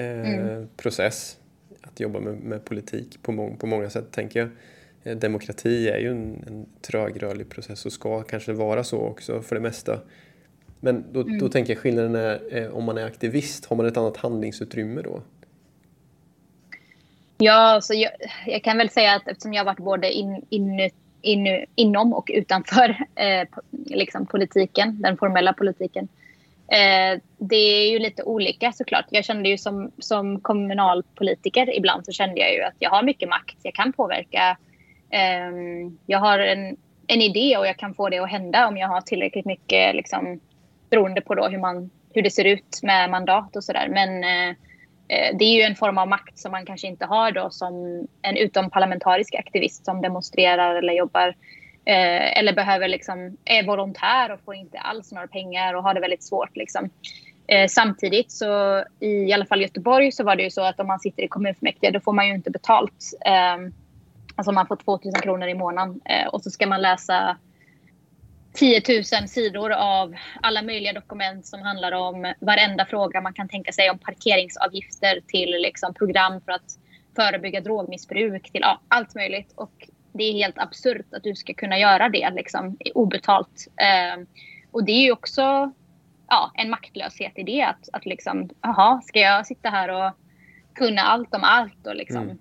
[0.00, 0.48] mm.
[0.48, 1.38] Eh, process
[1.82, 4.48] att jobba med, med politik på, må, på många sätt, tänker jag.
[5.02, 9.54] Eh, demokrati är ju en, en trögrörlig process och ska kanske vara så också för
[9.54, 10.00] det mesta.
[10.80, 11.38] Men då, mm.
[11.38, 15.02] då tänker jag skillnaden är eh, om man är aktivist, har man ett annat handlingsutrymme
[15.02, 15.22] då?
[17.38, 18.10] Ja, så jag,
[18.46, 20.90] jag kan väl säga att eftersom jag har varit både in, in,
[21.22, 26.08] in, inom och utanför eh, liksom politiken, den formella politiken,
[26.68, 29.04] Eh, det är ju lite olika såklart.
[29.10, 33.28] Jag kände ju som, som kommunalpolitiker ibland så kände jag ju att jag har mycket
[33.28, 33.56] makt.
[33.62, 34.56] Jag kan påverka.
[35.10, 35.50] Eh,
[36.06, 39.00] jag har en, en idé och jag kan få det att hända om jag har
[39.00, 40.40] tillräckligt mycket liksom,
[40.90, 43.88] beroende på då hur, man, hur det ser ut med mandat och sådär.
[43.88, 44.48] Men eh,
[45.08, 48.06] eh det är ju en form av makt som man kanske inte har då som
[48.22, 51.34] en utomparlamentarisk aktivist som demonstrerar eller jobbar
[51.86, 56.00] Eh, eller behöver liksom, är volontär och får inte alls några pengar och har det
[56.00, 56.56] väldigt svårt.
[56.56, 56.90] Liksom.
[57.46, 60.86] Eh, samtidigt så i, i alla fall Göteborg så var det ju så att om
[60.86, 63.04] man sitter i kommunfullmäktige då får man ju inte betalt.
[63.26, 63.56] Eh,
[64.36, 67.36] alltså man får 2000 kronor i månaden eh, och så ska man läsa
[68.54, 68.82] 10
[69.20, 73.90] 000 sidor av alla möjliga dokument som handlar om varenda fråga man kan tänka sig
[73.90, 76.78] om parkeringsavgifter till liksom program för att
[77.16, 79.52] förebygga drogmissbruk till ja, allt möjligt.
[79.56, 83.68] Och det är helt absurt att du ska kunna göra det liksom, obetalt.
[83.76, 84.24] Eh,
[84.70, 85.72] och det är ju också
[86.28, 87.62] ja, en maktlöshet i det.
[87.62, 90.12] Att, att liksom, jaha, ska jag sitta här och
[90.74, 91.86] kunna allt om allt?
[91.86, 92.38] Och liksom, mm.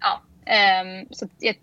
[0.00, 0.22] ja,
[0.52, 1.56] eh, så jag,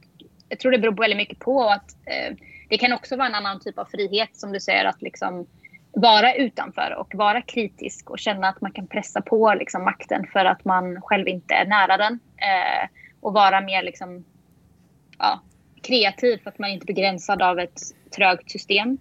[0.50, 2.36] jag, tror det beror väldigt mycket på att eh,
[2.70, 5.48] det kan också vara en annan typ av frihet som du säger att liksom
[5.92, 10.46] vara utanför och vara kritisk och känna att man kan pressa på liksom, makten för
[10.46, 12.20] att man själv inte är nära den.
[12.38, 12.90] Eh,
[13.22, 14.26] och vara mer liksom,
[15.20, 15.41] ja,
[15.82, 17.82] kreativ för att man inte är begränsad av ett
[18.16, 18.97] trögt system.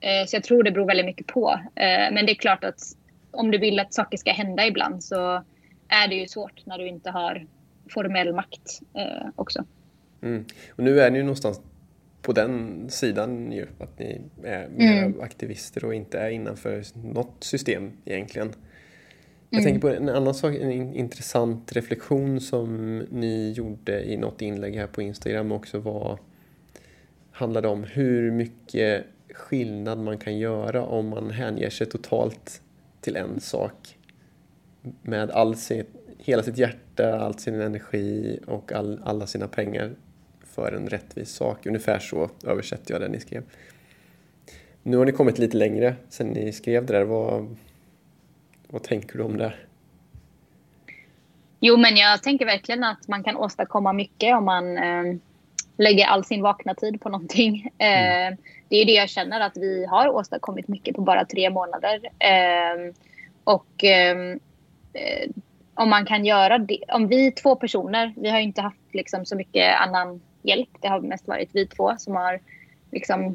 [0.00, 1.50] Eh, så jag tror det beror väldigt mycket på.
[1.74, 2.80] Eh, men det är klart att
[3.30, 5.44] om du vill att saker ska hända ibland så
[5.88, 7.46] är det ju svårt när du inte har
[7.88, 9.64] formell makt eh, också.
[10.22, 10.44] Mm.
[10.70, 11.60] Och nu är ni ju någonstans
[12.22, 15.20] på den sidan ju, att ni är mer mm.
[15.20, 18.52] aktivister och inte är innanför något system egentligen.
[19.54, 19.72] Jag mm.
[19.72, 24.86] tänker på en annan sak, en intressant reflektion som ni gjorde i något inlägg här
[24.86, 26.18] på Instagram också var
[27.30, 32.62] handlade om hur mycket skillnad man kan göra om man hänger sig totalt
[33.00, 33.98] till en sak.
[35.02, 35.84] med all sin,
[36.18, 39.94] hela sitt hjärta, all sin energi och all, alla sina pengar
[40.44, 41.66] för en rättvis sak.
[41.66, 43.42] Ungefär så översätter jag det ni skrev.
[44.82, 47.04] Nu har ni kommit lite längre sen ni skrev det där.
[47.04, 47.56] Vad,
[48.72, 49.54] vad tänker du om det?
[51.60, 55.16] Jo, men jag tänker verkligen att man kan åstadkomma mycket om man eh,
[55.76, 57.70] lägger all sin vakna tid på någonting.
[57.78, 58.32] Mm.
[58.32, 62.00] Eh, det är det jag känner att vi har åstadkommit mycket på bara tre månader.
[62.18, 62.94] Eh,
[63.44, 64.40] och ehm,
[64.92, 65.30] eh,
[65.74, 69.36] om man kan göra det, om vi två personer, vi har inte haft liksom så
[69.36, 70.70] mycket annan hjälp.
[70.80, 72.40] Det har mest varit vi två som har
[72.90, 73.32] liksom eh,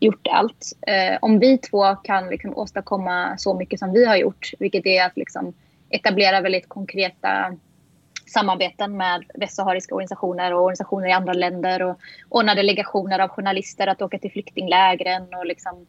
[0.00, 0.72] gjort allt.
[0.86, 5.06] Eh, om vi två kan liksom åstadkomma så mycket som vi har gjort, vilket är
[5.06, 5.54] att liksom
[5.90, 7.56] etablera väldigt konkreta
[8.26, 11.98] samarbeten med västsahariska organisationer och organisationer i andra länder och
[12.28, 15.86] ordna delegationer av journalister att åka till flyktinglägren och liksom,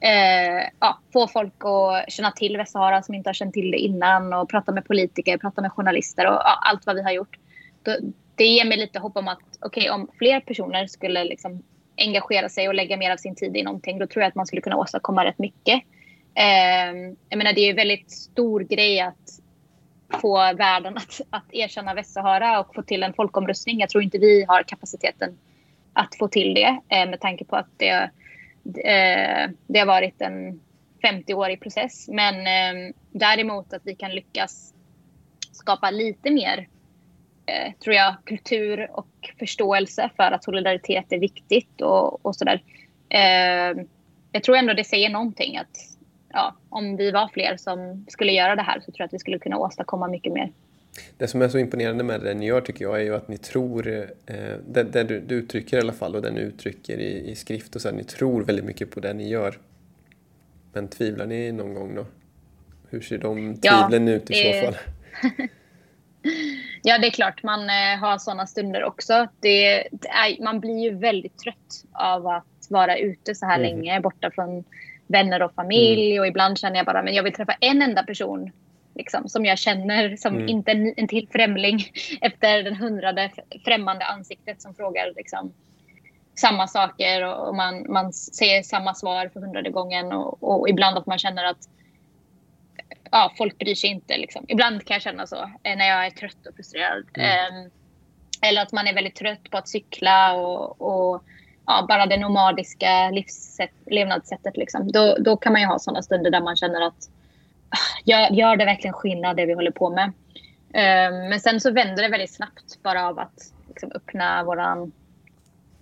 [0.00, 4.32] eh, ja, få folk att känna till Västsahara som inte har känt till det innan
[4.32, 7.38] och prata med politiker, prata med journalister och ja, allt vad vi har gjort.
[7.82, 7.96] Då,
[8.34, 11.62] det ger mig lite hopp om att okay, om fler personer skulle liksom
[11.96, 14.46] engagera sig och lägga mer av sin tid i någonting, då tror jag att man
[14.46, 15.82] skulle kunna åstadkomma rätt mycket.
[16.34, 19.40] Eh, jag menar, det är en väldigt stor grej att
[20.20, 23.80] få världen att, att erkänna Västsahara och få till en folkomröstning.
[23.80, 25.38] Jag tror inte vi har kapaciteten
[25.92, 28.10] att få till det eh, med tanke på att det,
[28.84, 30.60] eh, det har varit en
[31.02, 32.08] 50-årig process.
[32.08, 34.74] Men eh, däremot att vi kan lyckas
[35.52, 36.68] skapa lite mer
[37.84, 42.62] tror jag, kultur och förståelse för att solidaritet är viktigt och, och sådär.
[43.08, 43.84] Eh,
[44.32, 45.96] jag tror ändå det säger någonting att
[46.32, 49.18] ja, om vi var fler som skulle göra det här så tror jag att vi
[49.18, 50.52] skulle kunna åstadkomma mycket mer.
[51.16, 53.38] Det som är så imponerande med det ni gör tycker jag är ju att ni
[53.38, 53.88] tror,
[54.26, 54.34] eh,
[54.68, 57.76] det, det du, du, uttrycker i alla fall och det ni uttrycker i, i skrift
[57.76, 59.58] och så, ni tror väldigt mycket på det ni gör.
[60.72, 62.06] Men tvivlar ni någon gång då?
[62.90, 64.60] Hur ser de tvivlen ja, ut i det...
[64.60, 64.76] så fall?
[66.86, 69.28] ja, det är klart man eh, har sådana stunder också.
[69.40, 73.62] Det, det är, man blir ju väldigt trött av att vara ute så här mm.
[73.62, 74.64] länge borta från
[75.06, 76.20] vänner och familj mm.
[76.20, 78.50] och ibland känner jag bara men jag vill träffa en enda person
[78.94, 80.48] liksom, som jag känner som mm.
[80.48, 81.84] inte en, en till främling
[82.20, 83.30] efter den hundrade
[83.64, 85.52] främmande ansiktet som frågar liksom,
[86.34, 90.98] samma saker och, och man, man säger samma svar för hundrade gången och, och, ibland
[90.98, 91.68] att man känner att
[93.12, 94.16] ja, folk bryr sig inte.
[94.16, 94.44] Liksom.
[94.48, 97.04] Ibland kan jag känna så eh, när jag är trött och frustrerad.
[97.14, 97.64] Mm.
[97.64, 97.70] Um,
[98.42, 101.22] eller att man är väldigt trött på att cykla och, och
[101.66, 104.56] ja, bara det nomadiska livssätt, levnadssättet.
[104.56, 104.92] Liksom.
[104.92, 107.10] Då, då kan man ju ha sådana stunder där man känner att
[107.68, 110.12] ah, gör, gör det verkligen skillnad det vi håller på med?
[110.66, 114.92] Um, men sen så vänder det väldigt snabbt bara av att liksom, öppna våran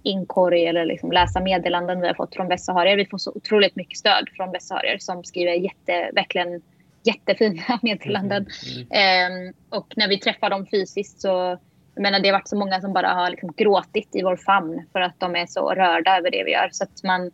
[0.02, 2.96] inkorg eller liksom läsa meddelanden vi har fått från västsaharier.
[2.96, 6.62] Vi får så otroligt mycket stöd från västsaharier som skriver jätte, verkligen
[7.04, 8.46] jättefina meddelanden.
[8.90, 9.48] Mm.
[9.48, 11.58] Um, och när vi träffar dem fysiskt så
[11.94, 14.86] jag menar, det har varit så många som bara har liksom gråtit i vår famn
[14.92, 16.68] för att de är så rörda över det vi gör.
[16.72, 17.26] Så att man...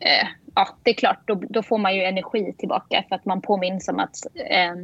[0.00, 3.42] Eh, ja, det är klart, då, då, får man ju energi tillbaka för att man
[3.42, 4.74] påminns om att eh,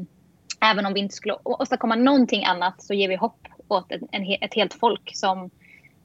[0.71, 4.37] även om vi inte skulle åstadkomma någonting annat så ger vi hopp åt en, en,
[4.41, 5.51] ett helt folk som...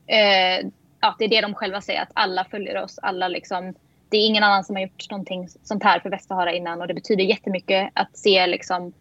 [0.08, 0.68] Eh,
[1.02, 3.00] ja, det är det de själva säger, att alla följer oss.
[3.02, 3.74] Alla liksom,
[4.14, 6.94] det är ingen annan som har gjort någonting sånt här för Västsahara innan och det
[6.94, 8.94] betyder jättemycket att se liksom...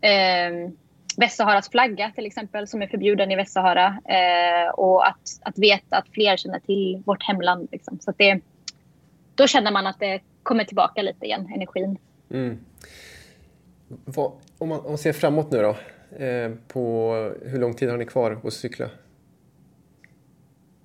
[0.00, 0.70] Eh,
[1.16, 3.86] Västsaharas flagga till exempel som är förbjuden i Västsahara.
[3.86, 7.68] Eh, och att, att veta att fler känner till vårt hemland.
[7.72, 7.98] Liksom.
[8.00, 8.40] Så det,
[9.34, 11.98] då känner man att det kommer tillbaka lite igen, energin.
[12.30, 12.58] Mm.
[13.88, 15.76] Vad, om, man, om man ser framåt nu då,
[16.24, 17.12] eh, på
[17.44, 18.88] hur lång tid har ni kvar att cykla?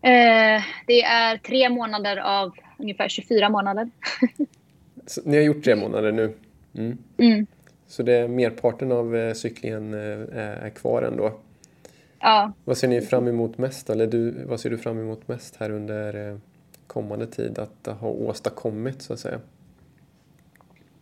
[0.01, 3.89] Eh, det är tre månader av ungefär 24 månader.
[5.23, 6.33] Ni har gjort tre månader nu?
[6.77, 6.97] Mm.
[7.17, 7.47] Mm.
[7.87, 11.39] Så det är merparten av eh, cyklingen eh, är kvar ändå.
[12.19, 12.51] Ja.
[12.65, 13.89] Vad ser ni fram emot mest?
[13.89, 16.39] Eller du, vad ser du fram emot mest här under
[16.87, 19.39] kommande tid att ha åstadkommit så att säga?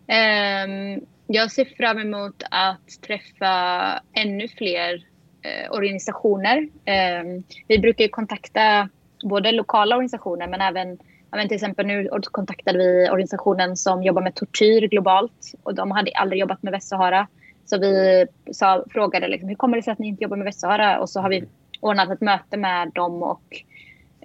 [0.08, 5.06] Um, jag ser fram emot att träffa ännu fler
[5.46, 6.58] uh, organisationer.
[6.58, 8.90] Um, vi brukar kontakta
[9.24, 10.98] både lokala organisationer men även
[11.32, 16.12] men till exempel nu kontaktade vi organisationen som jobbar med tortyr globalt och de hade
[16.12, 17.28] aldrig jobbat med Västsahara.
[17.66, 21.00] Så vi sa, frågade liksom, hur kommer det sig att ni inte jobbar med Västsahara?
[21.00, 21.44] Och så har vi
[21.80, 23.64] ordnat ett möte med dem och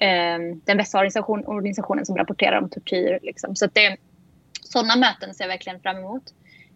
[0.03, 3.19] eh, den västsahariska organisationen som rapporterar om tortyr.
[3.23, 3.57] Liksom.
[3.57, 3.97] Så det,
[4.53, 6.23] sådana möten ser jag verkligen fram emot.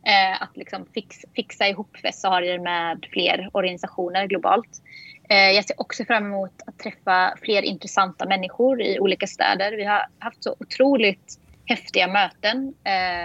[0.06, 4.82] Eh, att liksom fix, fixa ihop västsaharier med fler organisationer globalt.
[5.28, 9.72] Eh, jag ser också fram emot att träffa fler intressanta människor i olika städer.
[9.76, 12.74] Vi har haft så otroligt häftiga möten.
[12.84, 13.24] Eh,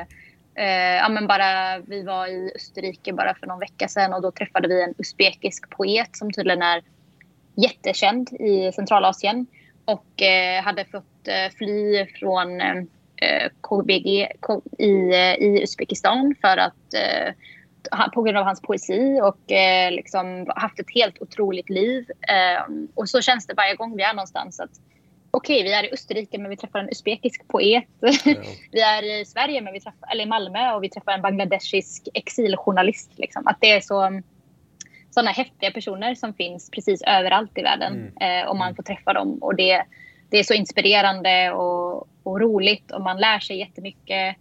[0.65, 4.31] eh, ja, men bara, vi var i Österrike bara för någon vecka sedan och då
[4.31, 6.83] träffade vi en usbekisk poet som tydligen är
[7.55, 9.47] jättekänd i Centralasien
[9.85, 12.61] och eh, hade fått eh, fly från
[13.61, 14.27] KBG
[14.77, 14.89] i,
[15.39, 17.33] i Uzbekistan för att eh,
[18.13, 22.05] på grund av hans poesi och eh, liksom haft ett helt otroligt liv.
[22.21, 22.63] Eh,
[22.95, 24.59] och så känns det varje gång vi är någonstans.
[24.59, 24.71] att
[25.31, 27.83] Okej, okay, vi är i Österrike men vi träffar en usbekisk poet.
[27.99, 28.11] Ja.
[28.71, 32.07] vi är i Sverige, men vi träffar, eller i Malmö och vi träffar en bangladeshisk
[32.13, 33.11] exiljournalist.
[33.15, 33.47] Liksom.
[33.47, 34.21] Att det är så
[35.13, 37.93] sådana häftiga personer som finns precis överallt i världen.
[37.93, 38.41] Mm.
[38.41, 38.75] Eh, och man mm.
[38.75, 39.37] får träffa dem.
[39.41, 39.85] Och det,
[40.33, 44.35] det är så inspirerande och, och roligt och man lär sig jättemycket.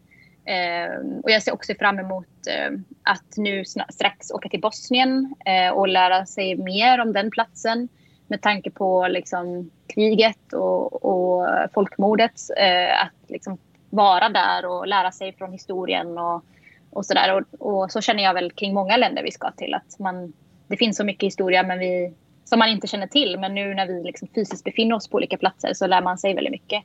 [0.44, 2.72] Eh, och jag ser också fram emot eh,
[3.02, 7.88] att nu strax åka till Bosnien eh, och lära sig mer om den platsen
[8.26, 12.40] med tanke på liksom, kriget och, och folkmordet.
[12.56, 13.58] Eh, att liksom,
[13.90, 16.44] vara där och lära sig från historien och,
[16.90, 17.34] och sådär.
[17.34, 19.74] Och, och, så känner jag väl kring många länder vi ska till.
[19.74, 20.32] Att man,
[20.66, 22.14] det finns så mycket historia men vi,
[22.52, 23.38] som man inte känner till.
[23.38, 26.34] Men nu när vi liksom fysiskt befinner oss på olika platser så lär man sig
[26.34, 26.82] väldigt mycket.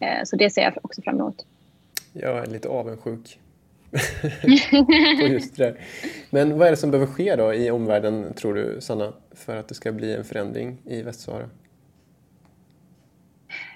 [0.00, 1.46] Eh, så det ser jag också fram emot.
[2.12, 3.38] Jag är lite avundsjuk
[5.20, 5.80] på just det där.
[6.30, 9.68] Men vad är det som behöver ske då i omvärlden, tror du, Sanna, för att
[9.68, 11.48] det ska bli en förändring i Västsahara?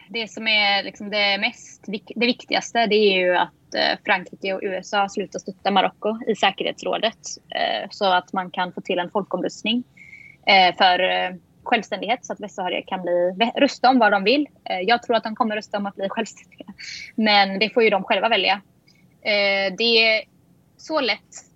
[0.08, 4.60] Det som är liksom det, mest, det viktigaste det är ju att eh, Frankrike och
[4.62, 7.18] USA slutar stötta Marocko i säkerhetsrådet
[7.50, 9.84] eh, så att man kan få till en folkomröstning
[10.78, 10.98] för
[11.62, 14.46] självständighet så att västsaharier kan bli, rösta om vad de vill.
[14.82, 16.66] Jag tror att de kommer rösta om att bli självständiga.
[17.14, 18.60] Men det får ju de själva välja.
[19.78, 20.24] Det är
[20.76, 21.46] så lätt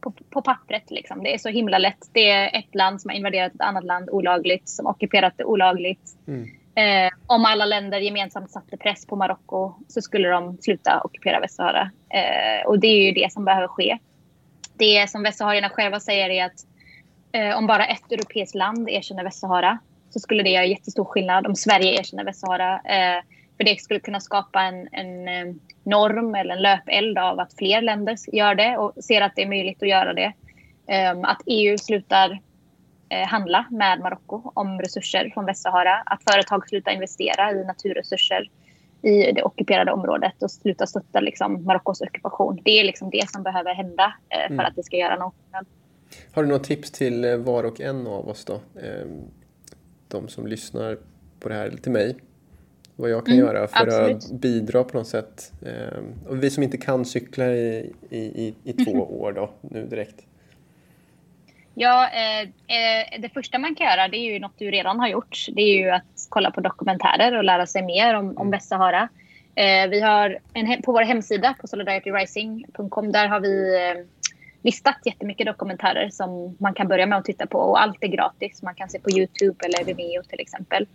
[0.00, 0.90] på, på pappret.
[0.90, 1.22] Liksom.
[1.22, 2.10] Det är så himla lätt.
[2.12, 6.16] Det är ett land som har invaderat ett annat land olagligt, som ockuperat det olagligt.
[6.28, 6.48] Mm.
[6.74, 11.90] Eh, om alla länder gemensamt satte press på Marocko så skulle de sluta ockupera Västsahara.
[12.08, 13.98] Eh, och det är ju det som behöver ske.
[14.74, 16.66] Det som västsaharierna själva säger är att
[17.32, 19.78] eh, om bara ett europeiskt land erkänner Västsahara
[20.10, 22.74] så skulle det göra jättestor skillnad om Sverige erkänner Västsahara.
[22.74, 23.22] Eh,
[23.56, 27.82] för det skulle kunna skapa en, en eh, norm eller en löpeld av att fler
[27.82, 30.32] länder gör det och ser att det är möjligt att göra det.
[31.12, 36.02] Um, att EU slutar uh, handla med Marocko om resurser från Västsahara.
[36.06, 38.50] Att företag slutar investera i naturresurser
[39.02, 42.60] i det ockuperade området och slutar stötta liksom, Marockos ockupation.
[42.64, 44.66] Det är liksom det som behöver hända för mm.
[44.66, 45.34] att det ska göra något.
[46.32, 48.54] Har du några tips till eh, var och en av oss då?
[48.54, 49.30] Um,
[50.08, 50.98] de som lyssnar
[51.40, 52.16] på det här, till mig
[53.00, 54.16] vad jag kan mm, göra för absolut.
[54.16, 55.52] att bidra på något sätt.
[55.66, 60.24] Ehm, och vi som inte kan cykla i, i, i två år då, nu direkt.
[61.74, 65.08] Ja, eh, eh, det första man kan göra det är ju något du redan har
[65.08, 65.46] gjort.
[65.52, 68.50] Det är ju att kolla på dokumentärer och lära sig mer om, om mm.
[68.50, 69.08] Västsahara.
[69.54, 74.06] Eh, vi har en, på vår hemsida på solidarityrising.com där har vi eh,
[74.62, 78.62] listat jättemycket dokumentärer som man kan börja med att titta på och allt är gratis.
[78.62, 80.86] Man kan se på Youtube eller Vimeo till exempel.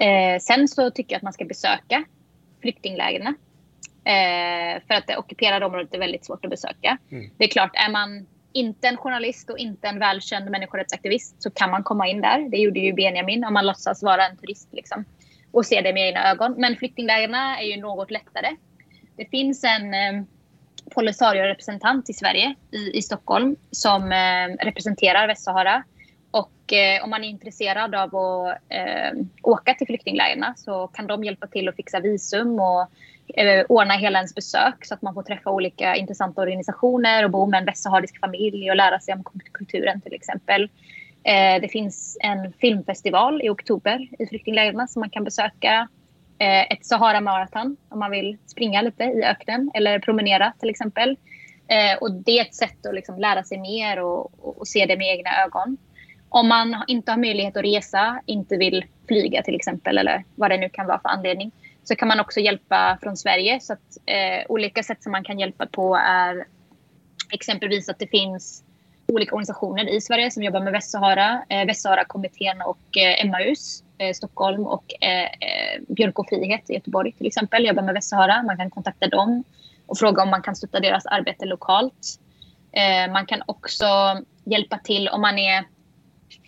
[0.00, 2.04] Eh, sen så tycker jag att man ska besöka
[2.60, 3.26] flyktinglägren.
[4.04, 6.98] Eh, för att det ockuperade området är väldigt svårt att besöka.
[7.10, 7.30] Mm.
[7.36, 11.70] Det är klart, är man inte en journalist och inte en välkänd människorättsaktivist så kan
[11.70, 12.50] man komma in där.
[12.50, 15.04] Det gjorde ju Benjamin om man låtsas vara en turist liksom,
[15.52, 16.54] och se det med egna ögon.
[16.58, 18.56] Men flyktinglägren är ju något lättare.
[19.16, 20.22] Det finns en eh,
[20.94, 25.84] Polisario-representant i Sverige, i, i Stockholm, som eh, representerar Västsahara
[26.30, 31.24] och eh, om man är intresserad av att eh, åka till flyktinglägren så kan de
[31.24, 32.88] hjälpa till att fixa visum och
[33.38, 37.46] eh, ordna hela ens besök så att man får träffa olika intressanta organisationer och bo
[37.46, 40.68] med en västsaharisk familj och lära sig om kulturen till exempel.
[41.24, 45.88] Eh, det finns en filmfestival i oktober i flyktinglägren som man kan besöka.
[46.38, 51.16] Eh, ett Sahara Marathon om man vill springa lite i öknen eller promenera till exempel.
[51.68, 54.86] Eh, och det är ett sätt att liksom lära sig mer och, och, och se
[54.86, 55.76] det med egna ögon
[56.28, 60.56] om man inte har möjlighet att resa, inte vill flyga till exempel eller vad det
[60.56, 61.52] nu kan vara för anledning
[61.84, 63.60] så kan man också hjälpa från Sverige.
[63.60, 66.46] Så att, eh, olika sätt som man kan hjälpa på är
[67.32, 68.64] exempelvis att det finns
[69.08, 71.44] olika organisationer i Sverige som jobbar med Västsahara.
[71.48, 77.12] Eh, Västsahara-kommittén och eh, Emmaus eh, Stockholm och eh, eh, Björk och frihet i Göteborg
[77.12, 78.42] till exempel jobbar med Västsahara.
[78.42, 79.44] Man kan kontakta dem
[79.86, 82.20] och fråga om man kan stötta deras arbete lokalt.
[82.72, 83.86] Eh, man kan också
[84.44, 85.64] hjälpa till om man är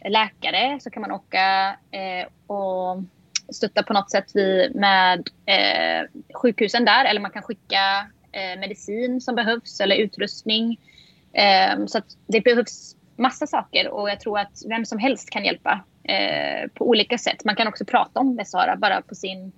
[0.08, 3.02] läkare så kan man åka eh, och
[3.52, 7.04] stötta på något sätt vid, med eh, sjukhusen där.
[7.04, 10.80] Eller man kan skicka eh, medicin som behövs eller utrustning.
[11.32, 15.84] Eh, så det behövs massa saker och jag tror att vem som helst kan hjälpa
[16.08, 17.44] eh, på olika sätt.
[17.44, 19.52] Man kan också prata om Västsahara bara på sin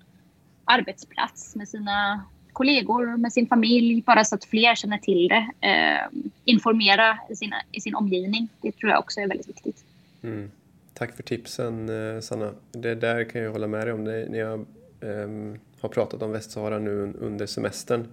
[0.65, 5.67] arbetsplats med sina kollegor, med sin familj, bara så att fler känner till det.
[5.67, 8.49] Eh, informera i, sina, i sin omgivning.
[8.61, 9.85] Det tror jag också är väldigt viktigt.
[10.23, 10.51] Mm.
[10.93, 12.53] Tack för tipsen eh, Sanna.
[12.71, 14.05] Det där kan jag hålla med dig om.
[14.05, 14.59] Det, när jag
[15.01, 18.07] eh, har pratat om Västsahara nu under semestern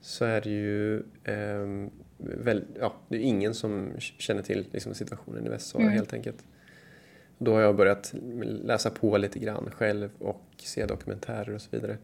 [0.00, 5.46] så är det ju eh, väl, ja, det är ingen som känner till liksom, situationen
[5.46, 5.96] i Västsahara mm.
[5.96, 6.44] helt enkelt.
[7.44, 11.96] Då har jag börjat läsa på lite grann själv och se dokumentärer och så vidare.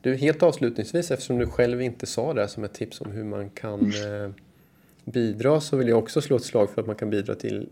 [0.00, 3.50] Du, helt avslutningsvis, eftersom du själv inte sa det som ett tips om hur man
[3.50, 4.30] kan eh,
[5.04, 7.68] bidra så vill jag också slå ett slag för att man kan bidra till,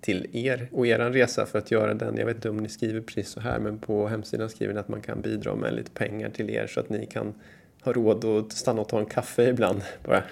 [0.00, 2.16] till er och er resa för att göra den.
[2.16, 4.88] Jag vet inte om ni skriver precis så här men på hemsidan skriver ni att
[4.88, 7.34] man kan bidra med lite pengar till er så att ni kan
[7.82, 10.22] ha råd att stanna och ta en kaffe ibland bara.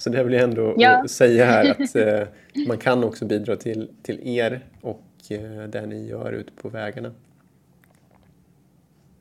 [0.00, 1.08] Så det vill jag ändå ja.
[1.08, 2.28] säga här att eh,
[2.66, 7.12] man kan också bidra till, till er och eh, det ni gör ute på vägarna.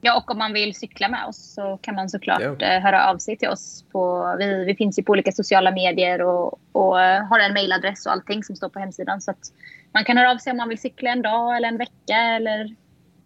[0.01, 2.65] Ja, och om man vill cykla med oss så kan man såklart ja.
[2.65, 3.85] Eh, höra av sig till oss.
[3.91, 8.05] På, vi, vi finns ju på olika sociala medier och, och eh, har en mejladress
[8.05, 9.21] och allting som står på hemsidan.
[9.21, 9.53] Så att
[9.91, 12.75] man kan höra av sig om man vill cykla en dag eller en vecka eller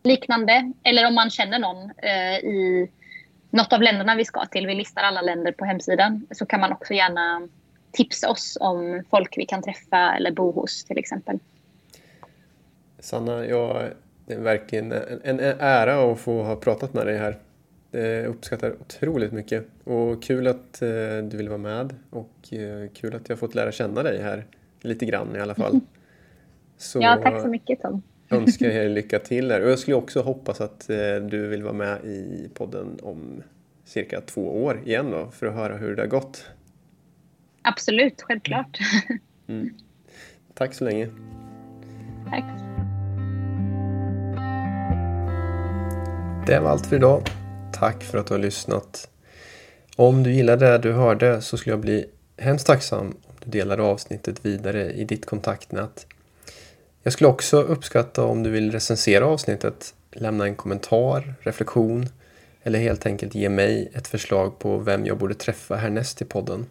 [0.04, 0.72] liknande.
[0.84, 2.90] Eller om man känner någon eh, i
[3.54, 4.68] något av länderna vi ska till.
[4.68, 6.28] Vi listar alla länder på hemsidan.
[6.32, 7.48] Så kan man också gärna
[7.92, 11.40] tipsa oss om folk vi kan träffa eller bo hos till exempel.
[13.00, 13.92] Sanna, jag
[14.26, 14.92] det är verkligen
[15.24, 17.38] en, ära att få ha pratat med dig här.
[17.92, 20.90] Jag uppskattar otroligt mycket och kul att eh,
[21.24, 24.46] du vill vara med och eh, kul att jag fått lära känna dig här
[24.82, 25.80] lite grann i alla fall.
[26.78, 28.02] Så ja, tack så mycket Tom.
[28.36, 31.74] Önskar er lycka till här och jag skulle också hoppas att eh, du vill vara
[31.74, 33.44] med i podden om
[33.86, 36.46] cirka två år igen då för att höra hur det har gått.
[37.62, 38.80] Absolut, självklart.
[39.48, 39.70] Mm.
[40.54, 41.10] Tack så länge.
[42.30, 42.44] Tack.
[46.48, 47.24] Det var allt för idag.
[47.74, 49.10] Tack för att du har lyssnat.
[49.96, 52.06] Om du gillade det du hörde så skulle jag bli
[52.38, 56.08] hemskt tacksam om du delade avsnittet vidare i ditt kontaktnät.
[57.04, 62.10] Jag skulle också uppskatta om du vill recensera avsnittet, lämna en kommentar, reflektion
[62.64, 66.66] eller helt enkelt ge mig ett förslag på vem jag borde träffa härnäst i podden.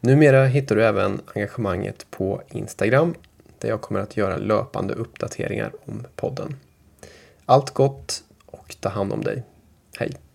[0.00, 3.14] Numera hittar du även engagemanget på Instagram
[3.58, 6.56] där jag kommer att göra löpande uppdateringar om podden.
[7.46, 9.42] Allt gott och ta hand om dig.
[9.98, 10.29] Hej!